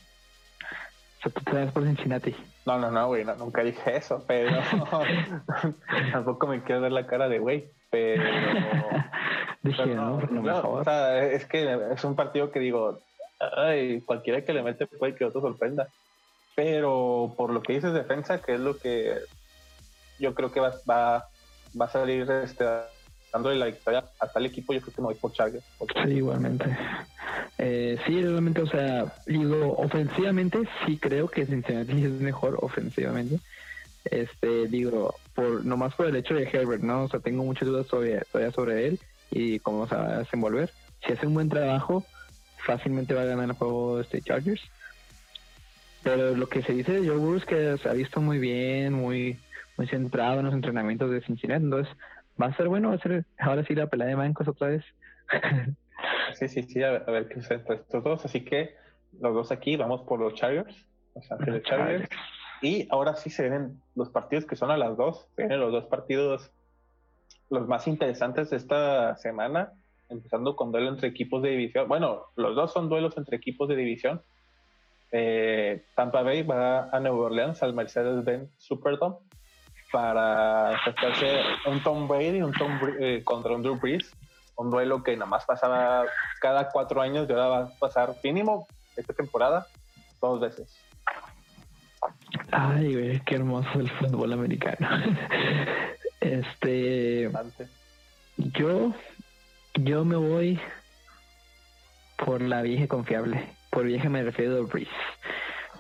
[1.23, 2.35] sea, tú te das por Cincinnati.
[2.67, 4.51] No, no, no, güey, nunca dije eso, pero
[6.13, 8.23] tampoco me quiero ver la cara de güey, pero.
[9.63, 12.99] dije, no, no, o sea, es que es un partido que digo,
[13.39, 15.89] ay, cualquiera que le mete puede que otro sorprenda.
[16.55, 19.19] Pero por lo que dices defensa, que es lo que
[20.19, 21.29] yo creo que va, va,
[21.79, 22.65] va a salir este,
[23.35, 25.65] dándole la victoria a tal equipo, yo creo que me voy por Chargers.
[26.05, 26.65] Sí, igualmente.
[27.59, 33.41] Eh, sí, realmente, o sea, digo, ofensivamente sí creo que Cincinnati es mejor ofensivamente.
[34.05, 37.05] Este, digo, por nomás por el hecho de Herbert, ¿no?
[37.05, 38.23] O sea, tengo muchas dudas todavía
[38.55, 39.01] sobre él
[39.33, 40.71] y cómo se va a desenvolver.
[41.05, 42.05] Si hace un buen trabajo,
[42.65, 44.63] fácilmente va a ganar el juego este Chargers.
[46.05, 48.93] Pero lo que se dice de Joe Burrow es que se ha visto muy bien,
[48.93, 49.39] muy,
[49.77, 51.65] muy centrado en los entrenamientos de Cincinnati.
[51.65, 51.97] Entonces,
[52.41, 54.85] va a ser bueno, va a ser ahora sí la pelea de bancos otra vez.
[56.35, 58.25] sí, sí, sí, a ver, qué sucede entre estos dos.
[58.25, 58.75] Así que
[59.21, 62.09] los dos aquí vamos por los Chargers, los Ángeles Chargers.
[62.63, 65.29] Y ahora sí se ven los partidos que son a las dos.
[65.37, 66.51] Se vienen los dos partidos
[67.51, 69.73] los más interesantes de esta semana,
[70.09, 71.89] empezando con duelo entre equipos de división.
[71.89, 74.23] Bueno, los dos son duelos entre equipos de división.
[75.13, 79.19] Eh, Tampa Bay va a Nueva Orleans al Mercedes-Benz Superdome
[79.95, 84.11] para enfrentarse un Tom Brady un Tom, eh, contra un Drew Brees,
[84.57, 86.05] un duelo que nada más pasaba
[86.41, 89.69] cada cuatro años y ahora va a pasar mínimo esta temporada
[90.21, 90.77] dos veces.
[92.51, 94.89] Ay, güey, qué hermoso el fútbol americano.
[96.21, 97.31] este,
[98.37, 98.93] yo,
[99.75, 100.59] yo me voy
[102.17, 103.49] por la vieja confiable.
[103.71, 104.91] Por vieja me refiero a Breeze.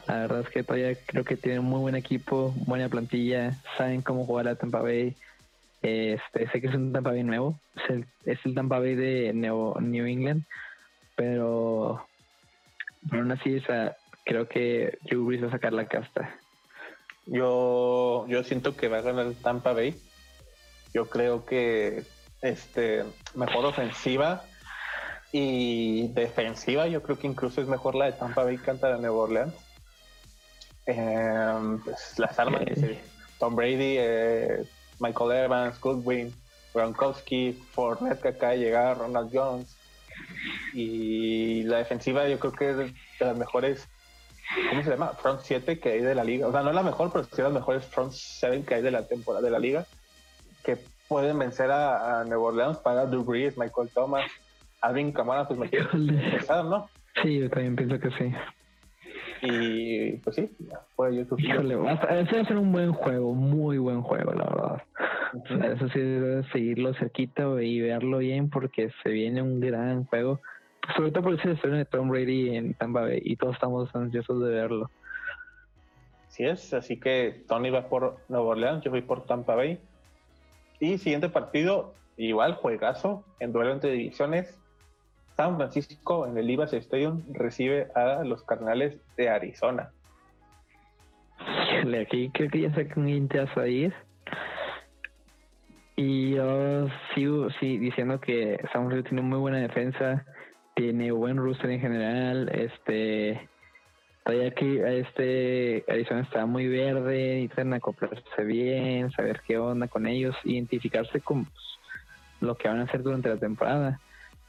[0.06, 4.26] La verdad es que todavía creo que tienen muy buen equipo, buena plantilla, saben cómo
[4.26, 5.14] jugar a Tampa Bay.
[5.82, 7.58] Este, sé que es un Tampa Bay nuevo,
[8.24, 10.44] es el, Tampa Bay de New, New England,
[11.16, 12.06] pero,
[13.10, 13.62] aún así
[14.24, 16.34] creo que Drew Brees va a sacar la casta.
[17.26, 19.94] Yo, yo siento que va a ganar Tampa Bay.
[20.92, 22.02] Yo creo que
[22.42, 24.44] este mejor ofensiva
[25.32, 26.86] y defensiva.
[26.86, 29.54] Yo creo que incluso es mejor la de Tampa Bay que la de Nueva Orleans.
[30.86, 32.62] Em, pues, las armas,
[33.38, 34.64] Tom Brady, eh,
[35.00, 36.34] Michael Evans, Goodwin,
[36.74, 39.76] Gronkowski, Fournette que acaba de llegar, Ronald Jones.
[40.74, 43.88] Y la defensiva yo creo que es de las mejores,
[44.70, 45.08] ¿cómo se llama?
[45.14, 46.46] Front 7 que hay de la liga.
[46.46, 48.90] O sea, no es la mejor, pero sí las mejores Front 7 que hay de
[48.90, 49.86] la temporada de la liga.
[50.64, 54.30] Que pueden vencer a, Nueva Orleans para Drew Brees, Michael Thomas,
[54.80, 55.70] Alvin Kamara, pues me
[56.48, 56.88] ¿no?
[57.22, 58.34] Sí, yo también pienso que sí.
[59.46, 60.50] Y pues sí,
[60.96, 61.38] fue YouTube.
[61.38, 64.82] Híjole, va a ser un buen juego, muy buen juego, la verdad.
[65.72, 70.40] Eso sí, debe seguirlo cerquita y verlo bien porque se viene un gran juego.
[70.96, 74.42] Sobre todo por ese estreno de Tom Brady en Tampa Bay y todos estamos ansiosos
[74.42, 74.90] de verlo.
[76.28, 79.78] Así es, así que Tony va por Nueva Orleans, yo voy por Tampa Bay.
[80.80, 84.58] Y siguiente partido, igual juegazo en duelo entre divisiones.
[85.36, 89.90] San Francisco en el Ibas Stadium recibe a los Cardenales de Arizona.
[92.00, 93.92] Aquí creo que ya sacan un a ir.
[95.96, 100.24] Y yo sigo sí, diciendo que San Francisco tiene muy buena defensa,
[100.74, 103.48] tiene buen roster en general, este
[104.24, 110.34] todavía aquí este Arizona está muy verde, necesitan acoplarse bien, saber qué onda con ellos,
[110.44, 111.64] identificarse con pues,
[112.40, 114.00] lo que van a hacer durante la temporada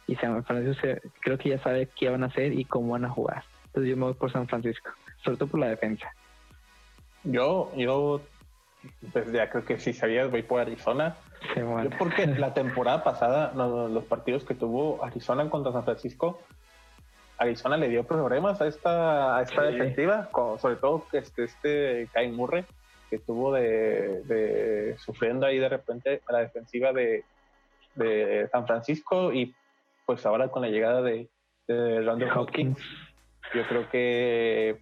[0.08, 0.88] y San Francisco
[1.22, 3.44] creo que ya sabe qué van a hacer y cómo van a jugar.
[3.68, 4.92] Entonces yo me voy por San Francisco,
[5.24, 6.12] sobre todo por la defensa.
[7.24, 8.22] Yo, yo,
[9.12, 11.16] pues ya creo que si sabías, voy por Arizona.
[11.56, 16.40] Yo porque la temporada pasada, los, partidos que tuvo Arizona contra San Francisco,
[17.38, 20.30] Arizona le dio problemas a esta, a esta defensiva,
[20.60, 22.64] sobre todo este, este Kai Murray,
[23.10, 27.24] que tuvo de, de, sufriendo ahí de repente a la defensiva de,
[27.96, 29.54] de San Francisco y
[30.06, 31.30] pues ahora con la llegada de,
[31.68, 32.80] de Randall Hawkins,
[33.54, 34.82] yo creo que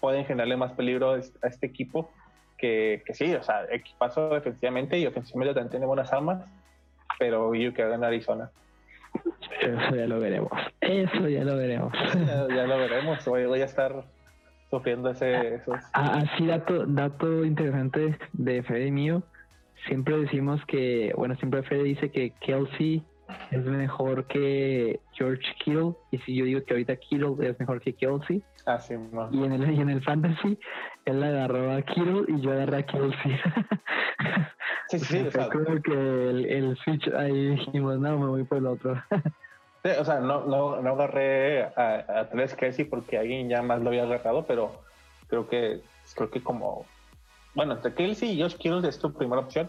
[0.00, 2.10] pueden generarle más peligro a este equipo
[2.56, 6.44] que, que sí, o sea, equipazo defensivamente y ofensivamente también tiene buenas armas,
[7.18, 8.50] pero yo que en Arizona.
[9.60, 10.50] Eso ya lo veremos.
[10.80, 11.92] Eso ya lo veremos.
[12.48, 13.24] Ya, lo veremos.
[13.24, 14.04] Voy, voy, a estar
[14.70, 15.54] sufriendo ese.
[15.54, 15.76] Esos...
[15.94, 19.22] Ah, así, dato, dato interesante de Fede mío.
[19.86, 23.02] Siempre decimos que, bueno, siempre Fede dice que Kelsey
[23.50, 25.94] es mejor que George Kittle.
[26.10, 28.42] Y si yo digo que ahorita Kittle es mejor que Kelsey.
[28.66, 28.94] Ah, sí,
[29.30, 30.58] y, en el, y en el Fantasy,
[31.04, 33.40] él agarró a Kittle y yo agarré a Kelsey.
[34.88, 38.58] Sí, sí, o sea, creo que el, el switch ahí dijimos, no, me voy por
[38.58, 39.02] el otro.
[39.82, 43.80] sí, o sea, no, no, no agarré a, a tres Kelsey porque alguien ya más
[43.80, 44.82] lo había agarrado, pero
[45.28, 45.80] creo que
[46.14, 46.86] creo que como
[47.54, 49.68] bueno, entre Kelsey y Josh Kittle es tu primera opción.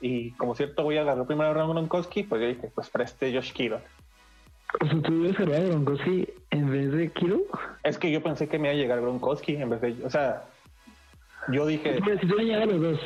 [0.00, 3.52] Y como cierto voy a agarrar primero a Gronkowski, pues yo dije, pues preste Josh
[3.52, 3.80] Kittle.
[4.80, 7.42] O sea, ¿tú hubieras agarrado a Gronkowski en vez de Kittle?
[7.82, 9.96] Es que yo pensé que me iba a llegar Gronkowski en vez de...
[10.04, 10.44] O sea,
[11.48, 12.00] yo dije...
[12.20, 13.00] Si tú le a los dos.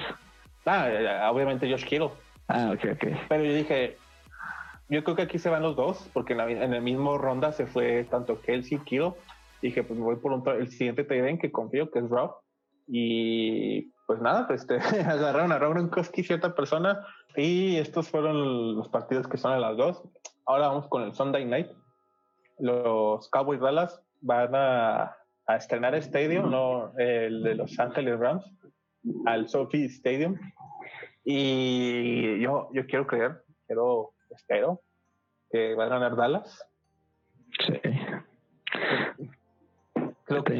[0.66, 2.10] Ah, obviamente Josh Kittle.
[2.48, 3.06] Ah, ok, ok.
[3.28, 3.96] Pero yo dije,
[4.88, 7.52] yo creo que aquí se van los dos, porque en, la, en el mismo ronda
[7.52, 9.12] se fue tanto Kelsey y Kittle.
[9.62, 12.32] Dije, pues me voy por un, el siguiente Tiden que confío, que es Rob.
[12.86, 14.76] Y pues nada, pues te
[15.06, 17.06] agarraron a Rob Gronkowski cierta persona.
[17.36, 20.02] Y estos fueron los partidos que son a las dos.
[20.46, 21.68] Ahora vamos con el Sunday Night.
[22.58, 28.44] Los Cowboys Dallas van a, a estrenar Stadium, no el de Los Ángeles Rams
[29.26, 30.38] al Sophie Stadium.
[31.24, 34.80] Y yo, yo quiero creer, quiero, espero
[35.50, 36.66] que va a ganar Dallas.
[37.66, 37.80] Sí.
[40.24, 40.54] Creo que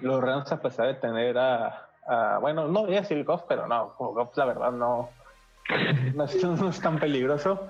[0.00, 1.87] los, Rams, a pesar de tener a,
[2.40, 5.10] bueno, no voy a decir Goff, pero no, Goff la verdad no,
[6.14, 7.68] no, es, tan peligroso.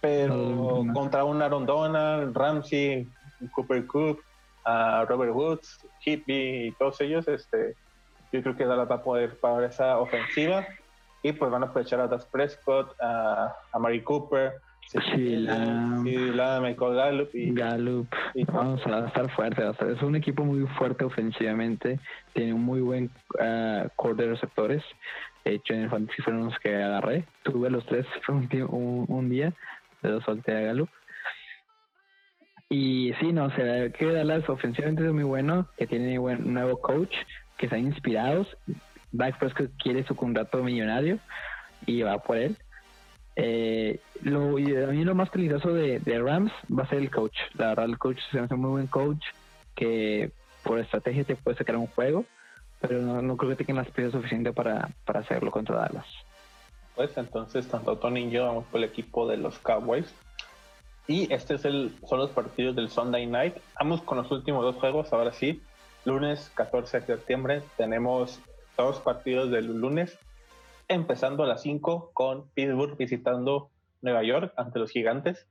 [0.00, 3.08] Pero contra un Aaron Donald, Ramsey,
[3.54, 4.22] Cooper Cook,
[4.64, 7.74] Robert Woods, Hippie y todos ellos, este,
[8.32, 10.66] yo creo que Dallas va a poder parar esa ofensiva
[11.22, 14.60] y pues van a aprovechar a Das Prescott, a, a Mari Cooper,
[14.90, 18.08] Sí, la, Michael Gallup y Gallup.
[18.46, 19.62] Vamos a estar fuerte.
[19.92, 22.00] es un equipo muy fuerte ofensivamente.
[22.32, 24.82] Tiene un muy buen uh, core de receptores.
[25.44, 27.24] De hecho, en el fantasy fueron los que agarré.
[27.42, 29.52] Tuve los tres un, un, día.
[30.00, 30.88] De los solté a Gallup.
[32.70, 35.68] Y sí, no, o sea, que Dallas ofensivamente es muy bueno.
[35.76, 37.14] Que tiene un nuevo coach
[37.58, 38.56] que están inspirados.
[39.12, 41.18] Dak Prescott quiere su contrato millonario
[41.84, 42.56] y va por él.
[43.40, 47.36] Eh, lo, a mí lo más peligroso de, Rams va a ser el coach.
[47.54, 49.22] La verdad, el coach se hace un muy buen coach
[49.76, 50.32] que
[50.64, 52.24] por estrategia te puede sacar un juego,
[52.80, 56.06] pero no, creo que tengan las piezas suficientes para, para hacerlo contra Dallas.
[56.96, 60.12] Pues entonces, tanto Tony y yo vamos por el equipo de los Cowboys.
[61.06, 63.54] Y este es el, son los partidos del Sunday Night.
[63.78, 65.62] Vamos con los últimos dos juegos, ahora sí
[66.08, 68.40] lunes 14 de septiembre tenemos
[68.76, 70.16] dos partidos del lunes,
[70.88, 73.70] empezando a las 5 con Pittsburgh visitando
[74.00, 75.46] Nueva York ante los gigantes,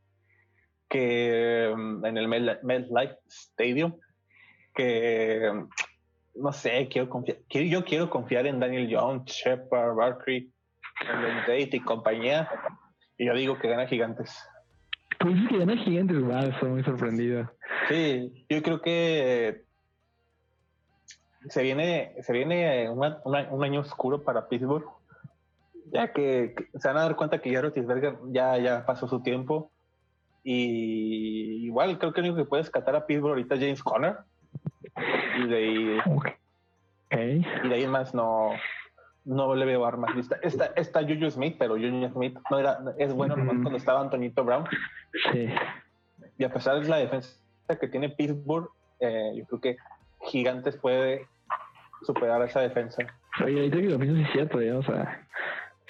[0.89, 3.93] que mm, en el MetLife Stadium,
[4.73, 5.69] que mm,
[6.41, 10.51] no sé, quiero confiar, yo quiero confiar en Daniel Jones, Shepard, Barkley,
[11.47, 12.49] Date y compañía,
[13.17, 14.37] y yo digo que gana gigantes.
[15.19, 17.51] Pues que gana gigantes, wow, estoy muy sorprendido.
[17.89, 19.63] Sí, yo creo que
[21.49, 24.85] se viene, se viene un año oscuro para Pittsburgh,
[25.91, 29.71] ya que, se van a dar cuenta que ya Rotisberger ya, ya pasó su tiempo.
[30.43, 34.17] Y igual creo que lo único que puede escatar a Pittsburgh ahorita es James Conner.
[35.37, 35.57] Y de
[37.11, 38.51] ahí, y de ahí más no,
[39.25, 40.11] no le veo armas.
[40.41, 44.43] Está, está, Juju Smith, pero Juju Smith no era, es bueno nomás cuando estaba Antonito
[44.43, 44.65] Brown.
[45.31, 45.49] Sí.
[46.37, 47.37] Y a pesar de la defensa
[47.79, 48.69] que tiene Pittsburgh,
[48.99, 49.77] eh, yo creo que
[50.27, 51.27] Gigantes puede
[52.03, 53.03] superar esa defensa.
[53.43, 55.27] Oye, ahorita que lo pienso es cierto, ya, o sea,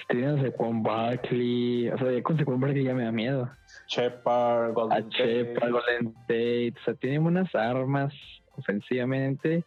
[0.10, 3.50] estoy con Barkley, o sea, ya con Saquon Barkley ya me da miedo.
[3.88, 8.14] Shepard, Golden a Shepard, Golden Tate, o sea, tiene buenas armas
[8.56, 9.64] ofensivamente.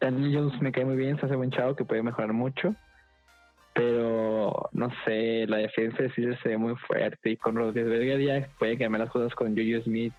[0.00, 2.74] Daniel Jones me cae muy bien, se hace buen chavo que puede mejorar mucho.
[3.74, 8.48] Pero no sé, la defensa de Steelers se ve muy fuerte y con Rodríguez ya
[8.58, 10.14] puede cambiar las cosas con Juju Smith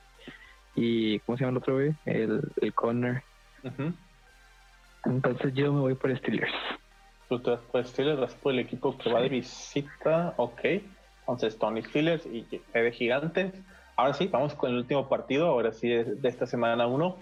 [0.75, 1.95] y ¿cómo se llama el otro güey?
[2.05, 3.23] El, el Connor.
[5.05, 6.51] Entonces yo me voy por Steelers.
[7.29, 10.61] Vas por Steelers, vas por el equipo que va de visita, ok.
[11.21, 13.53] Entonces Tony Steelers y de Gigantes.
[13.95, 17.17] Ahora sí, vamos con el último partido, ahora sí de esta semana 1.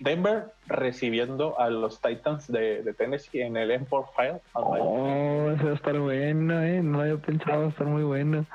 [0.00, 4.40] Denver recibiendo a los Titans de, Tennessee en el Empire File.
[4.54, 6.82] Oh, eso va a estar bueno, ¿eh?
[6.82, 8.46] No había pensado, va a estar muy bueno.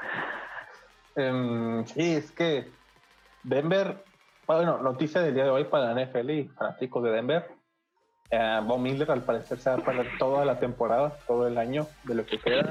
[1.16, 2.66] Em, sí, es que
[3.44, 4.04] Denver,
[4.48, 7.55] bueno, noticia del día de hoy para la NFL y fanáticos de Denver
[8.32, 11.88] Uh, Von Miller al parecer se va a perder toda la temporada, todo el año
[12.04, 12.68] de lo que queda.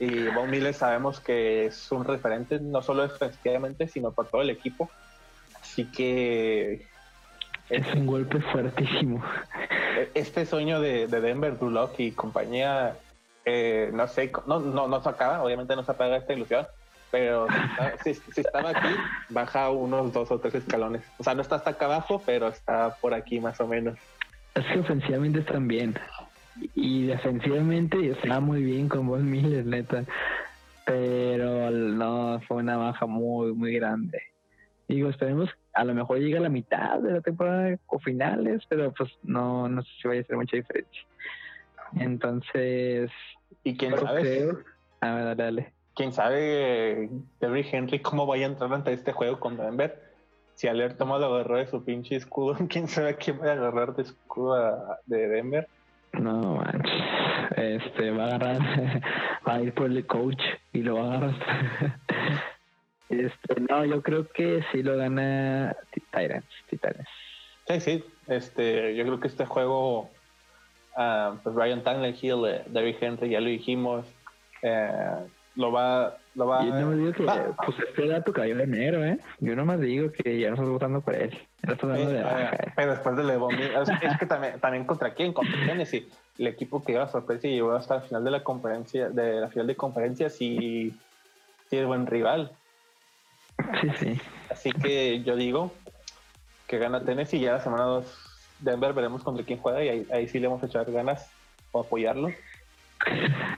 [0.00, 4.50] Y Von Miller sabemos que es un referente no solo defensivamente, sino para todo el
[4.50, 4.88] equipo.
[5.60, 6.86] Así que...
[7.68, 9.22] Es un golpe fuertísimo.
[9.98, 12.96] E-, este sueño de, Denver, Duloc y compañía,
[13.44, 16.66] eh, no sé, no, no, no se acaba, obviamente no se apaga esta ilusión,
[17.10, 17.46] pero
[18.04, 18.88] si, si, estaba aquí,
[19.28, 21.02] baja unos dos o tres escalones.
[21.18, 23.98] O sea, no está hasta acá abajo, pero está por aquí más o menos.
[24.58, 25.94] Es que ofensivamente están bien.
[26.74, 30.04] Y defensivamente está muy bien con Von Miller, neta.
[30.84, 34.20] Pero no, fue una baja muy, muy grande.
[34.88, 38.92] Digo, esperemos, a lo mejor llega a la mitad de la temporada o finales, pero
[38.92, 41.02] pues no, no sé si vaya a ser mucha diferencia.
[41.96, 43.10] Entonces.
[43.62, 44.56] ¿Y quién sabe?
[45.00, 45.72] A ver, dale, dale.
[45.94, 47.08] ¿Quién sabe,
[47.40, 50.07] Derrick Henry, cómo vaya a entrar ante este juego con Denver?
[50.58, 53.94] Si Aler toma lo agarró de su pinche escudo, quién sabe quién va a agarrar
[53.94, 55.68] de escudo de Denver.
[56.14, 56.92] No manches,
[57.56, 58.58] este va a agarrar,
[59.48, 60.42] va a ir por el coach
[60.72, 61.34] y lo va a agarrar.
[63.10, 67.08] Este, no, yo creo que sí lo gana Titans, Titans.
[67.66, 70.10] Sí, sí, este, yo creo que este juego,
[70.94, 74.04] uh, pues Ryan Tannehill, eh, David Henry, ya lo dijimos,
[74.60, 75.26] eh,
[75.58, 76.64] lo va, lo va.
[76.64, 79.18] Yo no digo que, pues este dato cayó de enero, ¿eh?
[79.40, 81.36] Yo nomás digo que ya no estás votando por él.
[81.62, 82.72] Dando de baja, eh.
[82.76, 86.08] Pero después de Lebon, es, es, que también, también contra quién, contra Tennessee.
[86.38, 89.48] El equipo que iba sorpresa y llegó hasta el final de la conferencia, de la
[89.48, 90.96] final de conferencia, sí,
[91.68, 92.52] sí es buen rival.
[93.80, 94.20] Sí, sí.
[94.50, 95.72] Así que yo digo
[96.68, 98.28] que gana Tennessee y ya la semana 2
[98.60, 101.32] Denver veremos contra quién juega y ahí, ahí sí le vamos a echar ganas
[101.72, 102.28] o apoyarlo.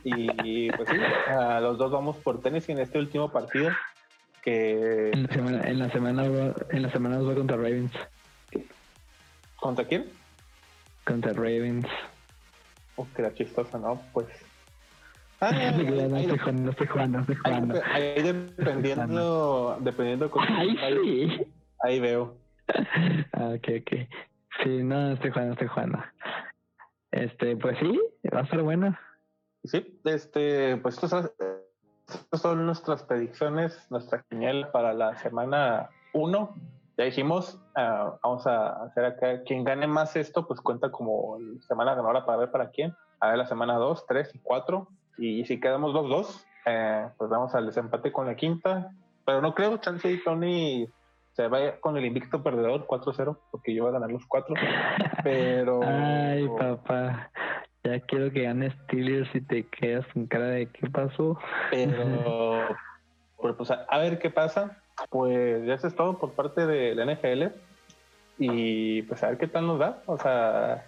[0.05, 0.97] Y pues sí,
[1.29, 3.71] a los dos vamos por tenis en este último partido.
[4.43, 6.25] Que en la semana, en la semana,
[6.71, 7.93] en la semana va contra Ravens.
[9.57, 10.07] ¿Contra quién?
[11.05, 11.87] Contra Ravens.
[12.97, 14.01] Oh, que era chistosa, ¿no?
[14.13, 14.27] Pues.
[15.43, 17.81] Ah, no, estoy jugando, no estoy jugando, estoy jugando.
[17.95, 21.47] Ahí, dependiendo, dependiendo con ahí, sí.
[21.83, 22.37] ahí veo.
[23.33, 24.09] Ah, ok, ok.
[24.63, 25.99] Sí, no, estoy jugando, estoy jugando.
[27.11, 27.99] Este, pues sí,
[28.35, 28.95] va a ser bueno.
[29.65, 31.33] Sí, este, pues estas,
[32.33, 36.55] son nuestras predicciones, nuestra genial para la semana 1.
[36.97, 41.95] Ya dijimos, ah, vamos a hacer acá, quien gane más esto, pues cuenta como semana
[41.95, 42.95] ganadora para ver para quién.
[43.21, 44.89] A ver la semana 2, 3 y 4.
[45.19, 48.93] Y, si quedamos 2-2, eh, pues vamos al desempate con la quinta.
[49.27, 50.89] Pero no creo, chance y Tony
[51.33, 54.55] se vaya con el invicto perdedor 4-0, porque yo voy a ganar los 4.
[55.23, 55.81] Pero.
[55.85, 57.31] Ay, papá.
[57.83, 61.39] Ya quiero que gane Steelers y te quedas con cara de qué pasó.
[61.71, 62.77] Pero,
[63.57, 64.77] pues, a, ver qué pasa.
[65.09, 67.55] Pues ya eso es todo por parte de la NFL.
[68.39, 70.03] Y pues a ver qué tal nos da.
[70.07, 70.85] O sea,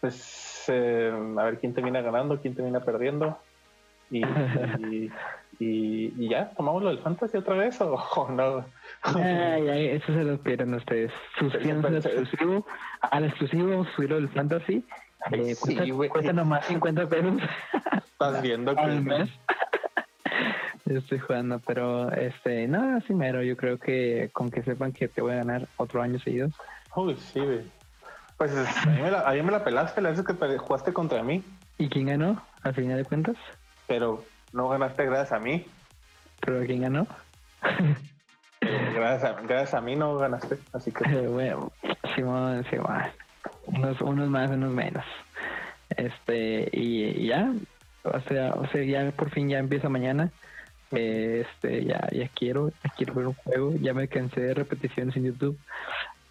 [0.00, 3.38] pues eh, a ver quién termina ganando, quién termina perdiendo.
[4.10, 4.24] Y,
[5.60, 8.64] y, ya, tomamos lo del fantasy otra vez o, no.
[9.02, 11.12] Ay, ay, eso se lo pierden ustedes.
[11.38, 12.66] Suscríbanse al exclusivo.
[13.02, 14.84] Al exclusivo vamos a subir lo del fantasy
[15.32, 15.56] eh,
[16.10, 17.34] cuesta, nomás 50 pesos.
[18.04, 19.28] Estás viendo que.
[20.86, 23.42] Estoy jugando, pero este, no, así mero.
[23.42, 26.48] Yo creo que con que sepan que te voy a ganar otro año seguido.
[26.96, 27.62] Uy, sí, güey.
[28.36, 31.22] Pues a mí, me la, a mí me la pelaste la vez que jugaste contra
[31.22, 31.44] mí.
[31.78, 33.36] ¿Y quién ganó, al final de cuentas?
[33.86, 35.64] Pero no ganaste gracias a mí.
[36.40, 37.06] ¿Pero quién ganó?
[38.70, 41.04] gracias, a, gracias a mí no ganaste, así que...
[41.28, 41.70] bueno,
[42.14, 43.02] Simón, Simón
[43.74, 45.04] unos, unos más, unos menos.
[45.96, 47.52] Este, y, ya,
[48.04, 50.30] o sea, o sea, ya por fin ya empieza mañana.
[50.90, 55.24] Este, ya, ya quiero, ya quiero ver un juego, ya me cansé de repeticiones en
[55.24, 55.58] YouTube.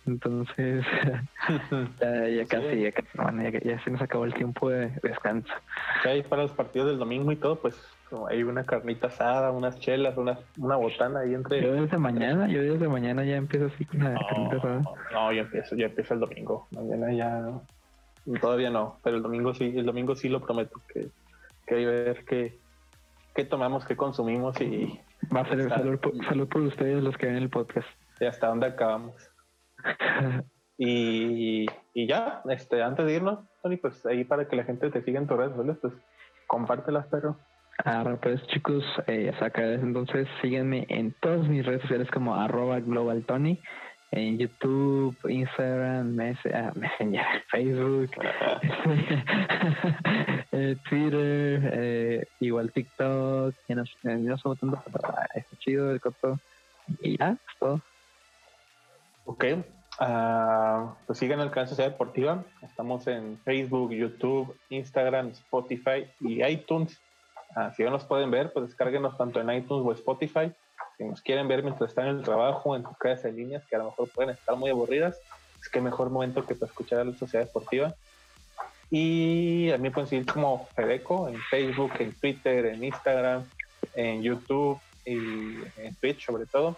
[0.06, 0.86] Entonces,
[2.02, 2.92] ya, casi, ya,
[3.64, 5.54] ya, se nos acabó el tiempo de descanso.
[6.04, 7.76] Ya para los partidos del domingo y todo, pues
[8.30, 11.62] hay una carnita asada, unas chelas, una, una botana ahí entre.
[11.62, 14.82] Yo desde mañana, yo desde mañana ya empiezo así con la carnita asada.
[15.12, 16.68] No, yo empiezo, ya empiezo el domingo.
[16.72, 17.52] Mañana ya.
[18.42, 21.10] Todavía no, pero el domingo sí, el domingo sí lo prometo que,
[21.66, 22.60] que hay que ver qué,
[23.34, 25.00] qué tomamos, qué consumimos y.
[25.36, 27.88] Va a ser salud salud por ustedes los que ven el podcast.
[28.20, 29.16] Y hasta dónde acabamos.
[30.78, 35.02] y, y ya, este, antes de irnos, Tony, pues ahí para que la gente te
[35.04, 35.94] siga en tus redes sociales, pues
[36.48, 37.38] compártelas, pero
[37.86, 43.24] Ahora pues chicos, eh, saca entonces síguenme en todas mis redes sociales como arroba global
[43.26, 43.60] tony
[44.12, 46.20] en YouTube, Instagram,
[46.54, 48.10] ah, Messenger, Facebook,
[50.52, 56.40] eh, Twitter, eh, igual TikTok, ya no, no soy tanto, pero está chido el coto.
[57.02, 57.82] Y ya, es todo.
[59.26, 59.46] Ok,
[60.00, 62.46] Uh, pues sigan el canal Sociedad Deportiva.
[62.62, 66.98] Estamos en Facebook, YouTube, Instagram, Spotify y iTunes.
[67.56, 70.52] Uh, si no nos pueden ver, pues descárguenos tanto en iTunes o Spotify.
[70.98, 73.76] Si nos quieren ver mientras están en el trabajo, en sus casas en líneas, que
[73.76, 75.18] a lo mejor pueden estar muy aburridas,
[75.62, 77.96] es que mejor momento que para escuchar a la Sociedad Deportiva.
[78.92, 83.44] Y a mí pueden seguir como Fedeco en Facebook, en Twitter, en Instagram,
[83.94, 85.16] en YouTube y
[85.78, 86.78] en Twitch sobre todo.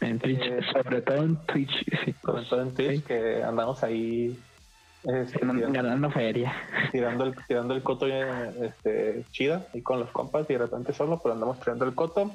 [0.00, 1.84] En Twitch, eh, sobre todo en Twitch.
[2.04, 4.38] Sí, sobre todo en Twitch, que andamos ahí
[5.04, 6.54] este, ganando feria.
[6.90, 11.20] Tirando el, tirando el coto este, chida y con los compas y de repente solo,
[11.22, 12.30] pero andamos tirando el coto.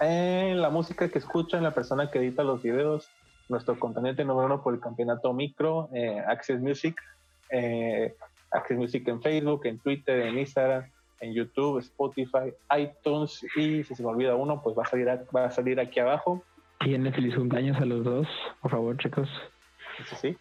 [0.00, 3.08] En la música que escuchan, la persona que edita los videos,
[3.48, 7.00] nuestro contenido número uno por el campeonato micro, eh, Access Music,
[7.50, 8.14] eh,
[8.50, 10.84] Access Music en Facebook, en Twitter, en Instagram,
[11.20, 15.46] en YouTube, Spotify, iTunes y si se me olvida uno, pues va a salir, va
[15.46, 16.42] a salir aquí abajo.
[16.80, 18.28] Tiene feliz cumpleaños a los dos,
[18.60, 19.28] por favor, chicos.
[20.10, 20.36] Sí, sí.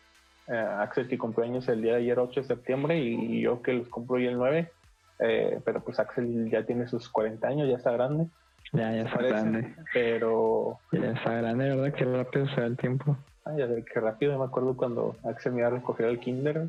[0.47, 3.89] Eh, Axel que cumpleaños el día de ayer 8 de septiembre y yo que los
[3.89, 4.71] cumplo hoy el 9.
[5.19, 8.27] Eh, pero pues Axel ya tiene sus 40 años, ya está grande.
[8.73, 9.73] Ya, ya está grande.
[9.93, 10.79] Pero.
[10.91, 11.93] Ya está grande, ¿verdad?
[11.93, 13.17] Qué rápido se va el tiempo.
[13.45, 14.37] Ay, ya qué rápido.
[14.37, 16.67] Me acuerdo cuando Axel me iba a recoger al Kinder.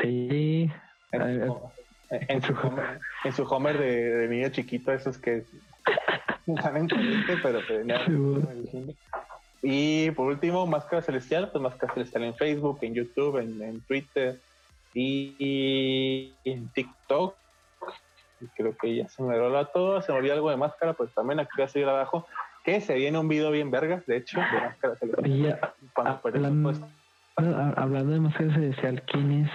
[0.00, 0.70] Sí.
[1.10, 5.44] En, su, Homer, en su Homer de, niño chiquito, esos que
[6.46, 6.88] están
[7.42, 7.60] pero
[9.62, 14.40] Y por último, Máscara Celestial, pues Máscara Celestial en Facebook, en YouTube, en, Twitter
[14.92, 17.36] y, en TikTok.
[18.56, 20.02] creo que ya se me rola todo.
[20.02, 22.26] Se me olvidó algo de Máscara, pues también aquí voy a seguir abajo.
[22.64, 25.60] Que se viene un video bien vergas, de hecho, de Máscara Celestial.
[27.36, 29.50] Hablando de máscara celestial, ¿quién es?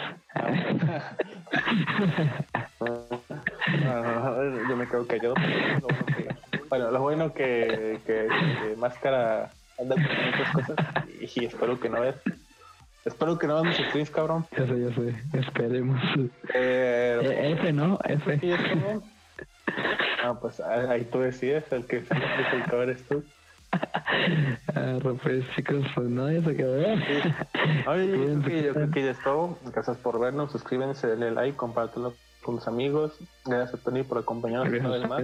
[4.67, 5.35] yo me quedo callado.
[6.69, 8.27] Bueno, lo bueno que, que,
[8.77, 10.77] máscara anda con muchas cosas
[11.35, 12.15] y, espero que no veas.
[13.05, 14.45] Espero que no veas mis streams, cabrón.
[14.51, 15.39] Ya sé, ya sé.
[15.39, 16.01] Esperemos.
[16.53, 17.99] Eh, F, ¿no?
[18.03, 18.39] F.
[20.23, 22.05] No, pues ahí tú decides, el que el
[22.69, 23.23] que eres tú.
[24.75, 26.77] Ah, pues chicos, pues no, ya se quedó.
[27.87, 29.57] Oye, yo, creo que, ya es todo.
[29.73, 32.13] Gracias por vernos, suscríbanse, denle like, compártelo
[32.43, 33.17] con los amigos.
[33.45, 35.23] Gracias a Tony por acompañarnos una vez más.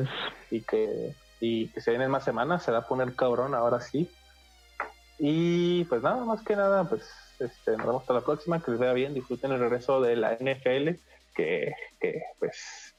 [0.52, 4.10] Y que, y que se vienen más semanas, se va a poner cabrón ahora sí.
[5.20, 7.10] Y pues nada, más que nada, pues
[7.40, 10.34] este, nos vemos hasta la próxima, que les vea bien, disfruten el regreso de la
[10.36, 11.00] NFL,
[11.36, 12.94] que, que pues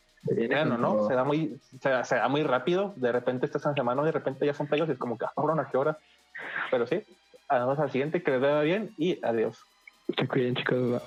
[0.79, 1.07] ¿no?
[1.07, 2.95] Se da muy, se, da muy rápido.
[2.97, 5.27] De repente estás en semana y de repente ya son playos y es como que,
[5.27, 5.99] ah, ¿a qué hora?
[6.71, 7.03] Pero sí,
[7.49, 9.63] vamos al siguiente, que les vaya bien y adiós.
[10.17, 11.03] Se cuiden, chicos.